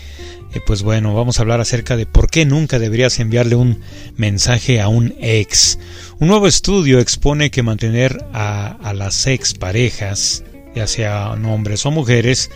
eh, 0.54 0.62
pues 0.66 0.82
bueno, 0.82 1.14
vamos 1.14 1.38
a 1.38 1.44
hablar 1.44 1.60
acerca 1.62 1.96
de 1.96 2.06
por 2.06 2.30
qué 2.30 2.46
nunca 2.46 2.80
deberías 2.80 3.20
enviarle 3.20 3.56
un 3.56 3.82
mensaje 4.16 4.82
a 4.82 4.88
un 4.88 5.14
ex. 5.20 5.78
Un 6.20 6.30
nuevo 6.30 6.48
estudio 6.48 7.00
expone 7.00 7.52
que 7.52 7.62
mantener 7.62 8.26
a, 8.34 8.78
a 8.82 8.94
las 8.94 9.28
ex 9.28 9.54
parejas, 9.54 10.44
ya 10.76 10.88
sean 10.88 11.46
hombres 11.46 11.86
o 11.86 11.92
mujeres, 11.92 12.50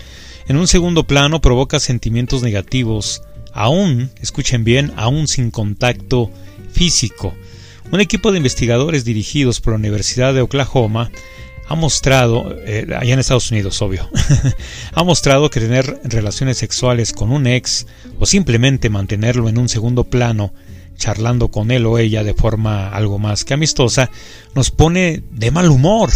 en 0.48 0.58
un 0.58 0.68
segundo 0.68 1.06
plano 1.06 1.42
provoca 1.42 1.80
sentimientos 1.80 2.44
negativos, 2.44 3.24
aún, 3.54 4.12
escuchen 4.22 4.64
bien, 4.64 4.92
aún 4.96 5.28
sin 5.28 5.52
contacto 5.52 6.30
físico. 6.72 7.34
Un 7.92 8.02
equipo 8.02 8.32
de 8.32 8.38
investigadores 8.38 9.06
dirigidos 9.06 9.62
por 9.62 9.74
la 9.74 9.80
Universidad 9.80 10.34
de 10.34 10.42
Oklahoma 10.42 11.12
ha 11.68 11.76
mostrado, 11.76 12.56
eh, 12.66 12.88
allá 12.98 13.14
en 13.14 13.20
Estados 13.20 13.52
Unidos, 13.52 13.82
obvio, 13.82 14.10
ha 14.94 15.04
mostrado 15.04 15.50
que 15.50 15.60
tener 15.60 16.00
relaciones 16.04 16.58
sexuales 16.58 17.14
con 17.14 17.32
un 17.32 17.48
ex 17.48 17.88
o 18.20 18.26
simplemente 18.26 18.90
mantenerlo 18.90 19.48
en 19.48 19.58
un 19.58 19.70
segundo 19.70 20.04
plano, 20.04 20.54
charlando 20.98 21.50
con 21.50 21.72
él 21.72 21.86
o 21.86 21.98
ella 21.98 22.24
de 22.24 22.34
forma 22.34 22.90
algo 22.90 23.18
más 23.18 23.46
que 23.46 23.54
amistosa, 23.54 24.10
nos 24.56 24.72
pone 24.72 25.24
de 25.32 25.52
mal 25.52 25.70
humor. 25.70 26.12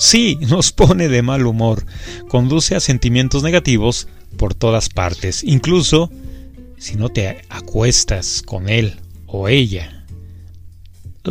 Sí, 0.00 0.38
nos 0.48 0.72
pone 0.72 1.08
de 1.08 1.20
mal 1.20 1.44
humor. 1.44 1.84
Conduce 2.28 2.74
a 2.74 2.80
sentimientos 2.80 3.42
negativos 3.42 4.08
por 4.38 4.54
todas 4.54 4.88
partes, 4.88 5.44
incluso 5.44 6.10
si 6.78 6.96
no 6.96 7.10
te 7.10 7.42
acuestas 7.50 8.40
con 8.40 8.70
él 8.70 8.96
o 9.26 9.48
ella 9.48 10.06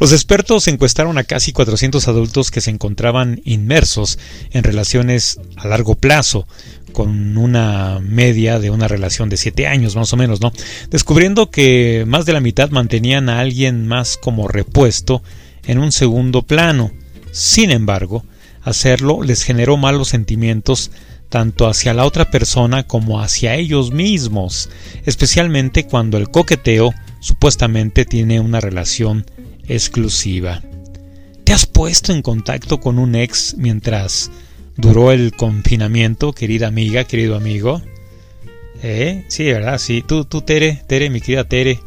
Los 0.00 0.12
expertos 0.12 0.68
encuestaron 0.68 1.18
a 1.18 1.24
casi 1.24 1.52
400 1.52 2.06
adultos 2.06 2.52
que 2.52 2.60
se 2.60 2.70
encontraban 2.70 3.40
inmersos 3.44 4.20
en 4.52 4.62
relaciones 4.62 5.40
a 5.56 5.66
largo 5.66 5.96
plazo, 5.96 6.46
con 6.92 7.36
una 7.36 7.98
media 8.00 8.60
de 8.60 8.70
una 8.70 8.86
relación 8.86 9.28
de 9.28 9.36
7 9.36 9.66
años 9.66 9.96
más 9.96 10.12
o 10.12 10.16
menos, 10.16 10.40
¿no? 10.40 10.52
Descubriendo 10.90 11.50
que 11.50 12.04
más 12.06 12.24
de 12.24 12.34
la 12.34 12.40
mitad 12.40 12.70
mantenían 12.70 13.28
a 13.28 13.40
alguien 13.40 13.88
más 13.88 14.16
como 14.16 14.46
repuesto 14.46 15.24
en 15.66 15.78
un 15.78 15.92
segundo 15.92 16.42
plano. 16.42 16.92
Sin 17.30 17.70
embargo, 17.70 18.24
hacerlo 18.62 19.22
les 19.22 19.42
generó 19.42 19.76
malos 19.76 20.08
sentimientos 20.08 20.90
tanto 21.28 21.66
hacia 21.66 21.94
la 21.94 22.04
otra 22.04 22.30
persona 22.30 22.86
como 22.86 23.22
hacia 23.22 23.54
ellos 23.54 23.90
mismos, 23.90 24.68
especialmente 25.06 25.86
cuando 25.86 26.18
el 26.18 26.30
coqueteo 26.30 26.92
supuestamente 27.20 28.04
tiene 28.04 28.38
una 28.38 28.60
relación 28.60 29.24
exclusiva. 29.66 30.62
¿Te 31.44 31.52
has 31.52 31.66
puesto 31.66 32.12
en 32.12 32.22
contacto 32.22 32.80
con 32.80 32.98
un 32.98 33.14
ex 33.14 33.54
mientras 33.56 34.30
duró 34.76 35.10
el 35.10 35.32
confinamiento, 35.32 36.32
querida 36.32 36.66
amiga, 36.68 37.04
querido 37.04 37.36
amigo? 37.36 37.80
¿Eh? 38.82 39.24
Sí, 39.28 39.44
¿verdad? 39.44 39.78
Sí. 39.78 40.04
Tú, 40.06 40.24
tú, 40.24 40.42
Tere, 40.42 40.82
Tere, 40.86 41.08
mi 41.08 41.20
querida 41.20 41.44
Tere. 41.44 41.80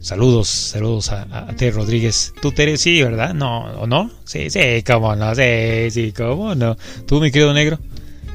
Saludos, 0.00 0.48
saludos 0.48 1.10
a, 1.10 1.46
Tere 1.56 1.72
Rodríguez. 1.72 2.34
Tú, 2.40 2.52
Tere, 2.52 2.76
sí, 2.76 3.02
¿verdad? 3.02 3.34
No, 3.34 3.64
¿o 3.80 3.86
no? 3.86 4.10
Sí, 4.24 4.50
sí, 4.50 4.82
cómo 4.86 5.16
no, 5.16 5.34
sí, 5.34 5.90
sí, 5.90 6.12
cómo 6.12 6.54
no. 6.54 6.76
Tú, 7.06 7.20
mi 7.20 7.30
querido 7.30 7.52
negro. 7.54 7.78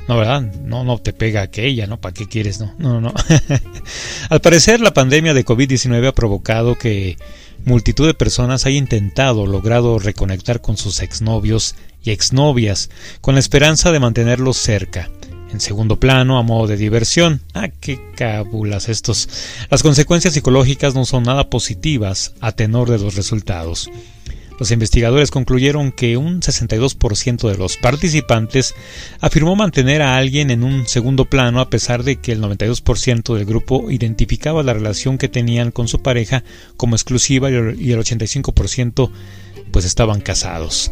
No, 0.07 0.17
¿verdad? 0.17 0.41
No, 0.41 0.83
no 0.83 0.97
te 0.97 1.13
pega 1.13 1.43
aquella, 1.43 1.85
¿no? 1.85 2.01
¿Para 2.01 2.13
qué 2.13 2.27
quieres? 2.27 2.59
No, 2.59 2.73
no, 2.79 2.99
no. 2.99 3.13
Al 4.29 4.41
parecer, 4.41 4.81
la 4.81 4.91
pandemia 4.93 5.35
de 5.35 5.45
COVID-19 5.45 6.07
ha 6.07 6.15
provocado 6.15 6.75
que 6.75 7.17
multitud 7.65 8.07
de 8.07 8.13
personas 8.15 8.65
haya 8.65 8.77
intentado, 8.77 9.45
logrado 9.45 9.99
reconectar 9.99 10.61
con 10.61 10.77
sus 10.77 11.01
exnovios 11.01 11.75
y 12.03 12.11
exnovias, 12.11 12.89
con 13.21 13.35
la 13.35 13.39
esperanza 13.39 13.91
de 13.91 13.99
mantenerlos 13.99 14.57
cerca. 14.57 15.09
En 15.51 15.59
segundo 15.59 15.99
plano, 15.99 16.37
a 16.37 16.43
modo 16.43 16.67
de 16.67 16.77
diversión. 16.77 17.41
Ah, 17.53 17.69
qué 17.69 17.99
cabulas 18.15 18.87
estos. 18.87 19.29
Las 19.69 19.81
consecuencias 19.81 20.33
psicológicas 20.33 20.93
no 20.93 21.05
son 21.05 21.23
nada 21.23 21.49
positivas 21.49 22.33
a 22.39 22.51
tenor 22.51 22.89
de 22.89 22.99
los 22.99 23.15
resultados. 23.15 23.89
Los 24.59 24.71
investigadores 24.71 25.31
concluyeron 25.31 25.93
que 25.93 26.17
un 26.17 26.41
62% 26.41 27.49
de 27.49 27.57
los 27.57 27.77
participantes 27.77 28.75
afirmó 29.21 29.55
mantener 29.55 30.01
a 30.01 30.17
alguien 30.17 30.51
en 30.51 30.65
un 30.65 30.85
segundo 30.85 31.25
plano 31.25 31.61
a 31.61 31.69
pesar 31.69 32.03
de 32.03 32.17
que 32.17 32.33
el 32.33 32.41
92% 32.41 33.35
del 33.35 33.45
grupo 33.45 33.89
identificaba 33.89 34.61
la 34.61 34.73
relación 34.73 35.17
que 35.17 35.29
tenían 35.29 35.71
con 35.71 35.87
su 35.87 36.01
pareja 36.01 36.43
como 36.75 36.95
exclusiva 36.95 37.49
y 37.49 37.53
el 37.53 37.99
85% 37.99 39.09
pues 39.71 39.85
estaban 39.85 40.19
casados. 40.19 40.91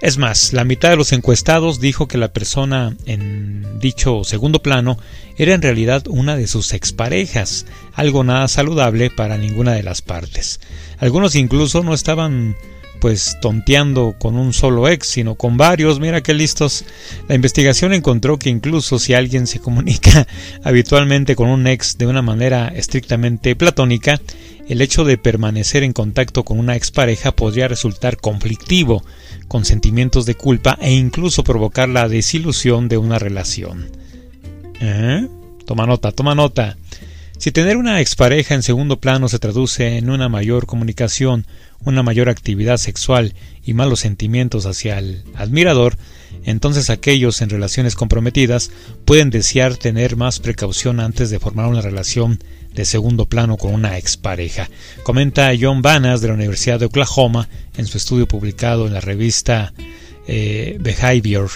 Es 0.00 0.16
más, 0.16 0.52
la 0.52 0.64
mitad 0.64 0.90
de 0.90 0.96
los 0.96 1.12
encuestados 1.12 1.80
dijo 1.80 2.06
que 2.06 2.18
la 2.18 2.32
persona 2.32 2.96
en 3.04 3.80
dicho 3.80 4.22
segundo 4.22 4.62
plano 4.62 4.96
era 5.36 5.54
en 5.54 5.62
realidad 5.62 6.04
una 6.08 6.36
de 6.36 6.46
sus 6.46 6.72
exparejas, 6.72 7.66
algo 7.94 8.22
nada 8.22 8.46
saludable 8.46 9.10
para 9.10 9.38
ninguna 9.38 9.72
de 9.72 9.82
las 9.82 10.00
partes. 10.00 10.60
Algunos 10.98 11.34
incluso 11.34 11.82
no 11.82 11.94
estaban 11.94 12.56
pues 13.00 13.38
tonteando 13.40 14.14
con 14.18 14.36
un 14.36 14.52
solo 14.52 14.88
ex, 14.88 15.08
sino 15.08 15.34
con 15.34 15.56
varios. 15.56 16.00
Mira 16.00 16.22
qué 16.22 16.34
listos. 16.34 16.84
La 17.28 17.34
investigación 17.34 17.92
encontró 17.92 18.38
que 18.38 18.50
incluso 18.50 18.98
si 18.98 19.14
alguien 19.14 19.46
se 19.46 19.60
comunica 19.60 20.26
habitualmente 20.62 21.36
con 21.36 21.48
un 21.48 21.66
ex 21.66 21.98
de 21.98 22.06
una 22.06 22.22
manera 22.22 22.68
estrictamente 22.68 23.56
platónica, 23.56 24.20
el 24.68 24.82
hecho 24.82 25.04
de 25.04 25.16
permanecer 25.16 25.82
en 25.82 25.92
contacto 25.92 26.44
con 26.44 26.58
una 26.58 26.76
expareja 26.76 27.32
podría 27.32 27.68
resultar 27.68 28.18
conflictivo, 28.18 29.02
con 29.48 29.64
sentimientos 29.64 30.26
de 30.26 30.34
culpa 30.34 30.78
e 30.80 30.92
incluso 30.92 31.42
provocar 31.42 31.88
la 31.88 32.08
desilusión 32.08 32.88
de 32.88 32.98
una 32.98 33.18
relación. 33.18 33.90
¿Eh? 34.80 35.26
Toma 35.64 35.86
nota, 35.86 36.12
toma 36.12 36.34
nota. 36.34 36.76
Si 37.38 37.52
tener 37.52 37.76
una 37.76 38.00
expareja 38.00 38.56
en 38.56 38.64
segundo 38.64 38.98
plano 39.00 39.28
se 39.28 39.38
traduce 39.38 39.96
en 39.96 40.10
una 40.10 40.28
mayor 40.28 40.66
comunicación, 40.66 41.46
una 41.84 42.02
mayor 42.02 42.28
actividad 42.28 42.78
sexual 42.78 43.32
y 43.64 43.74
malos 43.74 44.00
sentimientos 44.00 44.66
hacia 44.66 44.98
el 44.98 45.22
admirador, 45.36 45.96
entonces 46.44 46.90
aquellos 46.90 47.40
en 47.40 47.50
relaciones 47.50 47.94
comprometidas 47.94 48.72
pueden 49.04 49.30
desear 49.30 49.76
tener 49.76 50.16
más 50.16 50.40
precaución 50.40 50.98
antes 50.98 51.30
de 51.30 51.38
formar 51.38 51.66
una 51.66 51.80
relación 51.80 52.40
de 52.74 52.84
segundo 52.84 53.26
plano 53.26 53.56
con 53.56 53.72
una 53.72 53.98
expareja. 53.98 54.68
Comenta 55.04 55.52
John 55.58 55.80
Banas 55.80 56.20
de 56.20 56.28
la 56.28 56.34
Universidad 56.34 56.80
de 56.80 56.86
Oklahoma 56.86 57.48
en 57.76 57.86
su 57.86 57.98
estudio 57.98 58.26
publicado 58.26 58.88
en 58.88 58.94
la 58.94 59.00
revista 59.00 59.72
eh, 60.26 60.76
Behavior 60.80 61.48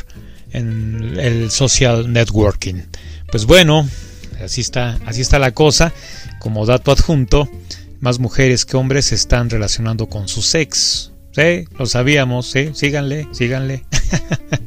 en 0.52 1.16
el 1.18 1.50
Social 1.50 2.12
Networking. 2.12 2.82
Pues 3.30 3.46
bueno, 3.46 3.88
así 4.42 4.60
está, 4.60 4.98
así 5.06 5.20
está 5.20 5.38
la 5.38 5.52
cosa. 5.52 5.92
Como 6.38 6.66
dato 6.66 6.92
adjunto, 6.92 7.48
más 8.00 8.18
mujeres 8.18 8.64
que 8.64 8.76
hombres 8.76 9.06
se 9.06 9.14
están 9.14 9.50
relacionando 9.50 10.08
con 10.08 10.28
su 10.28 10.42
sex. 10.42 11.12
Sí, 11.32 11.64
lo 11.78 11.86
sabíamos, 11.86 12.50
sí, 12.50 12.72
síganle, 12.74 13.26
síganle. 13.32 13.86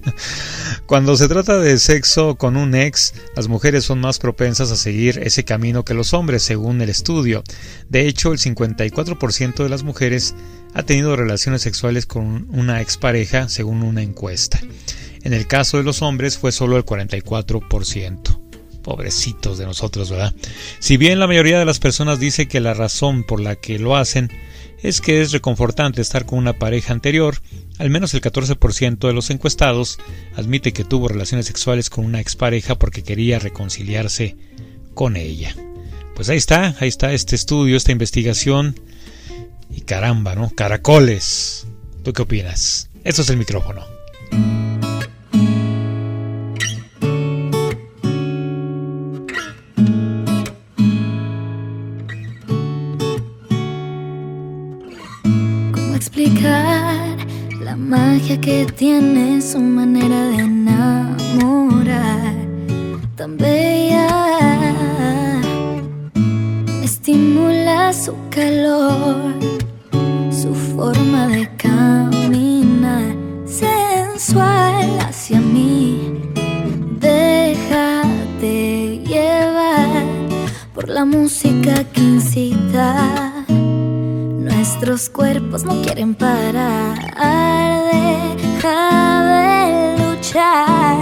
Cuando 0.88 1.16
se 1.16 1.28
trata 1.28 1.60
de 1.60 1.78
sexo 1.78 2.36
con 2.36 2.58
un 2.58 2.74
ex, 2.74 3.14
las 3.36 3.48
mujeres 3.48 3.84
son 3.84 4.00
más 4.00 4.18
propensas 4.18 4.72
a 4.72 4.76
seguir 4.76 5.20
ese 5.20 5.44
camino 5.44 5.86
que 5.86 5.94
los 5.94 6.14
hombres, 6.14 6.42
según 6.42 6.82
el 6.82 6.90
estudio. 6.90 7.44
De 7.90 8.08
hecho, 8.08 8.32
el 8.32 8.40
54% 8.40 9.64
de 9.64 9.70
las 9.70 9.84
mujeres 9.84 10.34
ha 10.74 10.84
tenido 10.84 11.16
relaciones 11.16 11.62
sexuales 11.62 12.06
con 12.06 12.48
una 12.52 12.82
expareja, 12.82 13.48
según 13.48 13.84
una 13.84 14.02
encuesta. 14.02 14.60
En 15.24 15.34
el 15.34 15.48
caso 15.48 15.78
de 15.78 15.84
los 15.84 16.02
hombres 16.02 16.38
fue 16.38 16.52
solo 16.52 16.78
el 16.78 16.86
44%. 16.86 18.45
Pobrecitos 18.86 19.58
de 19.58 19.66
nosotros, 19.66 20.12
¿verdad? 20.12 20.36
Si 20.78 20.98
bien 20.98 21.18
la 21.18 21.26
mayoría 21.26 21.58
de 21.58 21.66
las 21.66 21.80
personas 21.80 22.20
dice 22.20 22.48
que 22.48 22.60
la 22.60 22.76
razón 22.76 23.24
por 23.24 23.40
la 23.40 23.56
que 23.56 23.80
lo 23.80 23.96
hacen 23.96 24.32
es 24.84 25.02
que 25.02 25.24
es 25.24 25.32
reconfortante 25.32 26.04
estar 26.04 26.28
con 26.28 26.38
una 26.38 26.54
pareja 26.54 26.94
anterior, 26.94 27.42
al 27.80 27.90
menos 27.90 28.14
el 28.14 28.22
14% 28.22 29.00
de 29.08 29.14
los 29.14 29.32
encuestados 29.32 29.98
admite 30.36 30.72
que 30.72 30.84
tuvo 30.84 31.08
relaciones 31.08 31.48
sexuales 31.48 31.90
con 31.90 32.06
una 32.06 32.22
expareja 32.22 32.76
porque 32.76 33.02
quería 33.02 33.40
reconciliarse 33.40 34.38
con 34.94 35.18
ella. 35.18 35.56
Pues 36.14 36.30
ahí 36.30 36.38
está, 36.38 36.76
ahí 36.80 36.88
está 36.88 37.12
este 37.12 37.36
estudio, 37.36 37.78
esta 37.78 37.92
investigación. 37.92 38.80
Y 39.72 39.82
caramba, 39.82 40.36
¿no? 40.36 40.52
Caracoles. 40.52 41.66
¿Tú 42.04 42.14
qué 42.14 42.22
opinas? 42.22 42.92
Esto 43.04 43.24
es 43.24 43.32
el 43.32 43.38
micrófono. 43.38 43.84
La 56.18 57.76
magia 57.76 58.40
que 58.40 58.66
tiene 58.66 59.42
su 59.42 59.60
manera 59.60 60.30
de 60.30 60.38
enamorar, 60.44 62.34
tan 63.18 63.36
bella. 63.36 64.08
Estimula 66.82 67.92
su 67.92 68.14
calor, 68.30 69.34
su 70.32 70.56
forma 70.56 71.28
de 71.28 71.50
caminar, 71.58 73.14
sensual 73.46 74.98
hacia 75.02 75.42
mí. 75.42 76.14
Déjate 76.98 78.54
llevar 79.06 80.06
por 80.74 80.88
la 80.88 81.04
música 81.04 81.65
Nuestros 84.96 85.14
cuerpos 85.14 85.66
no 85.66 85.82
quieren 85.82 86.16
parar. 86.16 86.98
Deja 87.92 89.24
de 89.26 89.98
luchar. 90.02 90.96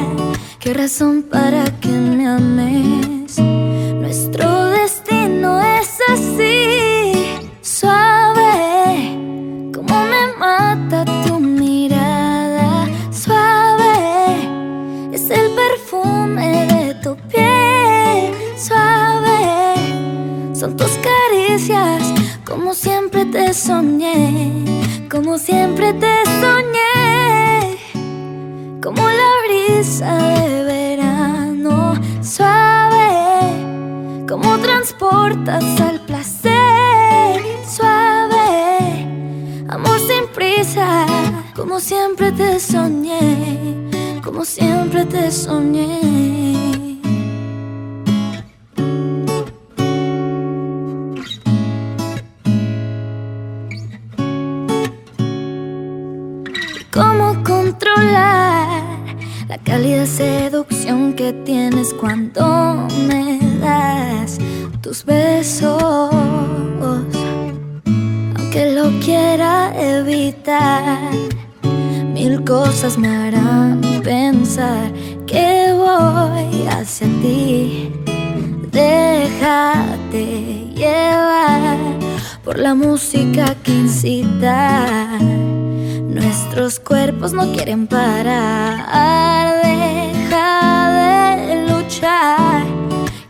¿Qué 0.60 0.74
razón 0.74 1.24
para 1.30 1.66
que 1.80 1.90
me 1.90 2.28
ames? 2.28 3.38
Nuestro 3.38 4.66
destino 4.70 5.62
es 5.62 6.00
así, 6.10 7.52
suave, 7.62 9.16
como 9.72 10.06
me 10.06 10.38
mata 10.40 11.06
tu 11.28 11.40
mirada, 11.40 12.88
suave, 13.12 14.50
es 15.12 15.30
el 15.30 15.52
perfume 15.52 16.66
de 16.66 16.96
tu 16.96 17.16
piel, 17.28 18.34
suave, 18.58 20.56
son 20.56 20.76
tus 20.76 20.93
como 22.74 22.82
siempre 22.82 23.26
te 23.26 23.54
soñé, 23.54 24.66
como 25.08 25.38
siempre 25.38 25.94
te 25.94 26.12
soñé, 26.42 27.78
como 28.82 29.04
la 29.04 29.30
brisa 29.46 30.18
de 30.18 30.64
verano, 30.64 31.94
suave, 32.24 34.26
como 34.28 34.58
transportas 34.58 35.64
al 35.82 36.00
placer, 36.08 37.44
suave, 37.64 39.06
amor 39.70 40.00
sin 40.00 40.26
prisa, 40.34 41.06
como 41.56 41.80
siempre 41.80 42.32
te 42.32 42.60
soñé, 42.60 44.20
como 44.24 44.46
siempre 44.46 45.06
te 45.06 45.30
soñé. 45.30 46.83
¿Cómo 56.94 57.44
controlar 57.44 58.84
la 59.48 59.58
cálida 59.58 60.06
seducción 60.06 61.14
que 61.14 61.34
tienes 61.34 61.92
cuando 61.92 62.88
me 63.08 63.40
das 63.60 64.38
tus 64.80 65.04
besos? 65.04 66.14
Aunque 68.36 68.74
lo 68.76 68.92
quiera 69.00 69.74
evitar, 69.76 71.10
mil 72.14 72.44
cosas 72.44 72.96
me 73.00 73.08
harán 73.08 73.82
pensar 74.04 74.92
que 75.26 75.74
voy 75.74 76.68
hacia 76.68 77.08
ti. 77.24 77.92
Déjate 78.72 80.26
llevar 80.76 81.80
por 82.44 82.60
la 82.60 82.76
música 82.76 83.56
que 83.64 83.72
incita. 83.72 85.18
Nuestros 86.36 86.80
cuerpos 86.80 87.32
no 87.32 87.52
quieren 87.52 87.86
parar. 87.86 89.62
Deja 89.62 91.36
de 91.38 91.68
luchar. 91.70 92.66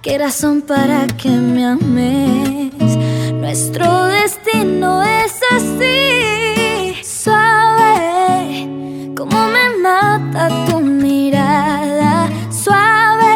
¿Qué 0.01 0.17
razón 0.17 0.61
para 0.61 1.05
que 1.07 1.27
me 1.27 1.65
ames? 1.65 2.95
Nuestro 3.33 4.05
destino 4.05 5.03
es 5.03 5.33
así. 5.51 6.95
Suave, 7.03 8.69
como 9.17 9.47
me 9.49 9.69
mata 9.81 10.47
tu 10.67 10.79
mirada. 10.79 12.29
Suave, 12.49 13.35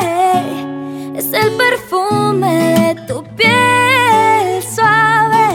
es 1.14 1.26
el 1.34 1.52
perfume 1.58 2.56
de 2.56 2.96
tu 3.06 3.22
piel. 3.36 4.64
Suave, 4.74 5.50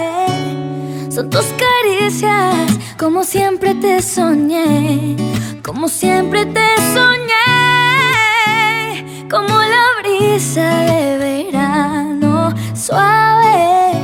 son 1.11 1.31
tus 1.31 1.47
caricias, 1.65 2.72
como 3.03 3.25
siempre 3.25 3.75
te 3.75 4.01
soñé. 4.01 5.17
Como 5.61 5.89
siempre 5.89 6.47
te 6.47 6.65
soñé. 6.95 7.35
Como 9.29 9.49
la 9.49 9.87
brisa 10.01 10.85
de 10.85 11.19
verano. 11.19 12.55
Suave, 12.75 13.99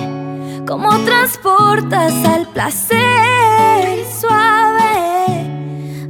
como 0.67 0.99
transportas 1.05 2.13
al 2.25 2.49
placer. 2.49 4.05
Suave, 4.21 5.47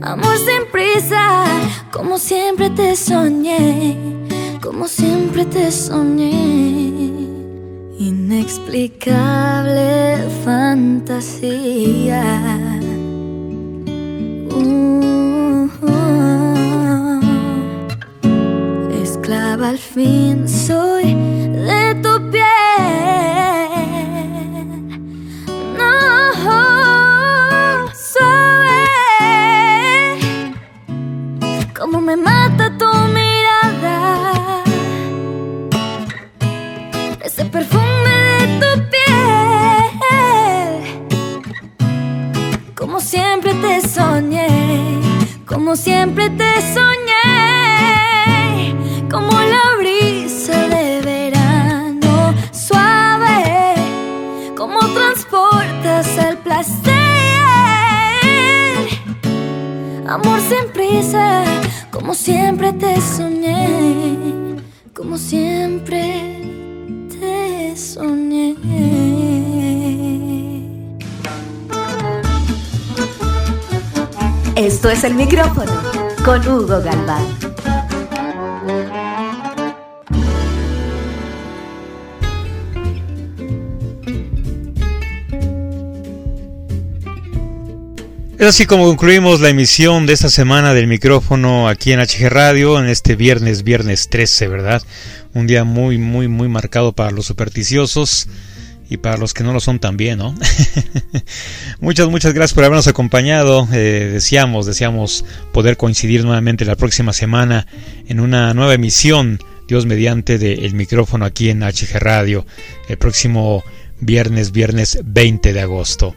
amor 0.00 0.38
sin 0.38 0.64
prisa. 0.72 1.44
Como 1.92 2.16
siempre 2.16 2.70
te 2.70 2.96
soñé. 2.96 3.98
Como 4.62 4.88
siempre 4.88 5.44
te 5.44 5.70
soñé. 5.70 6.30
Inexplicable 7.98 10.26
fantasía. 10.42 12.22
Al 19.68 19.78
fin 19.78 20.48
soy 20.48 21.14
de 21.14 21.94
tu 22.02 22.30
piel. 22.30 22.44
No, 25.78 25.92
suave. 27.92 28.86
Como 31.78 32.00
me 32.00 32.16
mata 32.16 32.70
tu 32.78 32.90
mirada 33.16 34.64
ese 37.20 37.44
perfume 37.44 38.16
de 38.38 38.46
tu 38.62 38.70
piel. 38.92 40.72
Como 42.74 43.00
siempre 43.00 43.52
te 43.52 43.86
soñé, 43.86 44.48
como 45.46 45.76
siempre 45.76 46.30
te 46.30 46.50
soñé, 46.74 47.07
como 49.10 49.32
la 49.32 49.76
brisa 49.78 50.68
de 50.68 51.00
verano, 51.00 52.34
suave, 52.52 53.74
como 54.56 54.78
transportas 54.80 56.18
al 56.18 56.38
placer. 56.38 56.94
Amor 60.06 60.40
sin 60.40 60.72
prisa, 60.72 61.44
como 61.90 62.14
siempre 62.14 62.72
te 62.72 63.00
soñé, 63.00 64.56
como 64.94 65.16
siempre 65.16 66.40
te 67.08 67.76
soñé. 67.76 68.56
Esto 74.56 74.90
es 74.90 75.04
el 75.04 75.14
micrófono 75.14 75.72
con 76.24 76.46
Hugo 76.46 76.80
Galván. 76.82 77.47
Es 88.38 88.46
así 88.46 88.66
como 88.66 88.84
concluimos 88.84 89.40
la 89.40 89.48
emisión 89.48 90.06
de 90.06 90.12
esta 90.12 90.28
semana 90.28 90.72
del 90.72 90.86
micrófono 90.86 91.66
aquí 91.66 91.90
en 91.90 91.98
HG 91.98 92.28
Radio, 92.28 92.78
en 92.78 92.86
este 92.86 93.16
viernes, 93.16 93.64
viernes 93.64 94.08
13, 94.10 94.46
¿verdad? 94.46 94.80
Un 95.34 95.48
día 95.48 95.64
muy, 95.64 95.98
muy, 95.98 96.28
muy 96.28 96.48
marcado 96.48 96.92
para 96.92 97.10
los 97.10 97.26
supersticiosos 97.26 98.28
y 98.88 98.98
para 98.98 99.16
los 99.16 99.34
que 99.34 99.42
no 99.42 99.52
lo 99.52 99.58
son 99.58 99.80
también, 99.80 100.18
¿no? 100.18 100.36
muchas, 101.80 102.06
muchas 102.10 102.32
gracias 102.32 102.54
por 102.54 102.62
habernos 102.62 102.86
acompañado. 102.86 103.66
Eh, 103.72 104.08
deseamos, 104.12 104.66
deseamos 104.66 105.24
poder 105.52 105.76
coincidir 105.76 106.24
nuevamente 106.24 106.64
la 106.64 106.76
próxima 106.76 107.12
semana 107.12 107.66
en 108.06 108.20
una 108.20 108.54
nueva 108.54 108.74
emisión, 108.74 109.40
Dios 109.66 109.84
mediante, 109.84 110.38
de 110.38 110.64
El 110.64 110.74
micrófono 110.74 111.24
aquí 111.24 111.50
en 111.50 111.64
HG 111.64 111.98
Radio, 111.98 112.46
el 112.88 112.98
próximo 112.98 113.64
viernes, 113.98 114.52
viernes 114.52 115.00
20 115.04 115.52
de 115.52 115.60
agosto. 115.60 116.14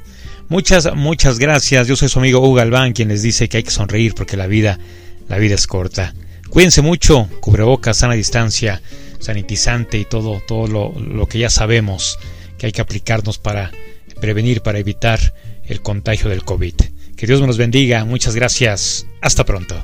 Muchas, 0.52 0.93
muchas 0.93 1.39
gracias. 1.39 1.88
Yo 1.88 1.95
soy 1.95 2.10
su 2.10 2.20
amigo 2.20 2.41
Hugo 2.41 2.56
Galván, 2.56 2.91
quien 2.91 3.08
les 3.08 3.22
dice 3.22 3.47
que 3.47 3.56
hay 3.56 3.64
que 3.64 3.72
sonreír 3.72 4.14
porque 4.14 4.36
la 4.36 4.47
vida, 4.47 4.80
la 5.30 5.38
vida 5.38 5.56
es 5.56 5.66
corta. 5.66 6.14
Cuídense 6.49 6.82
mucho, 6.82 7.30
cubrebocas, 7.39 7.95
sana 7.95 8.16
distancia, 8.16 8.82
sanitizante 9.22 9.97
y 9.97 10.04
todo, 10.04 10.41
todo 10.45 10.68
lo, 10.68 10.93
lo 10.99 11.26
que 11.26 11.39
ya 11.39 11.49
sabemos 11.49 12.20
que 12.58 12.66
hay 12.66 12.74
que 12.74 12.82
aplicarnos 12.82 13.38
para 13.38 13.72
prevenir, 14.20 14.60
para 14.60 14.80
evitar 14.80 15.34
el 15.64 15.82
contagio 15.82 16.30
del 16.30 16.43
COVID. 16.43 16.76
Que 17.16 17.28
Dios 17.28 17.39
los 17.39 17.58
bendiga. 17.58 18.04
Muchas 18.04 18.36
gracias. 18.36 19.06
Hasta 19.22 19.45
pronto. 19.45 19.82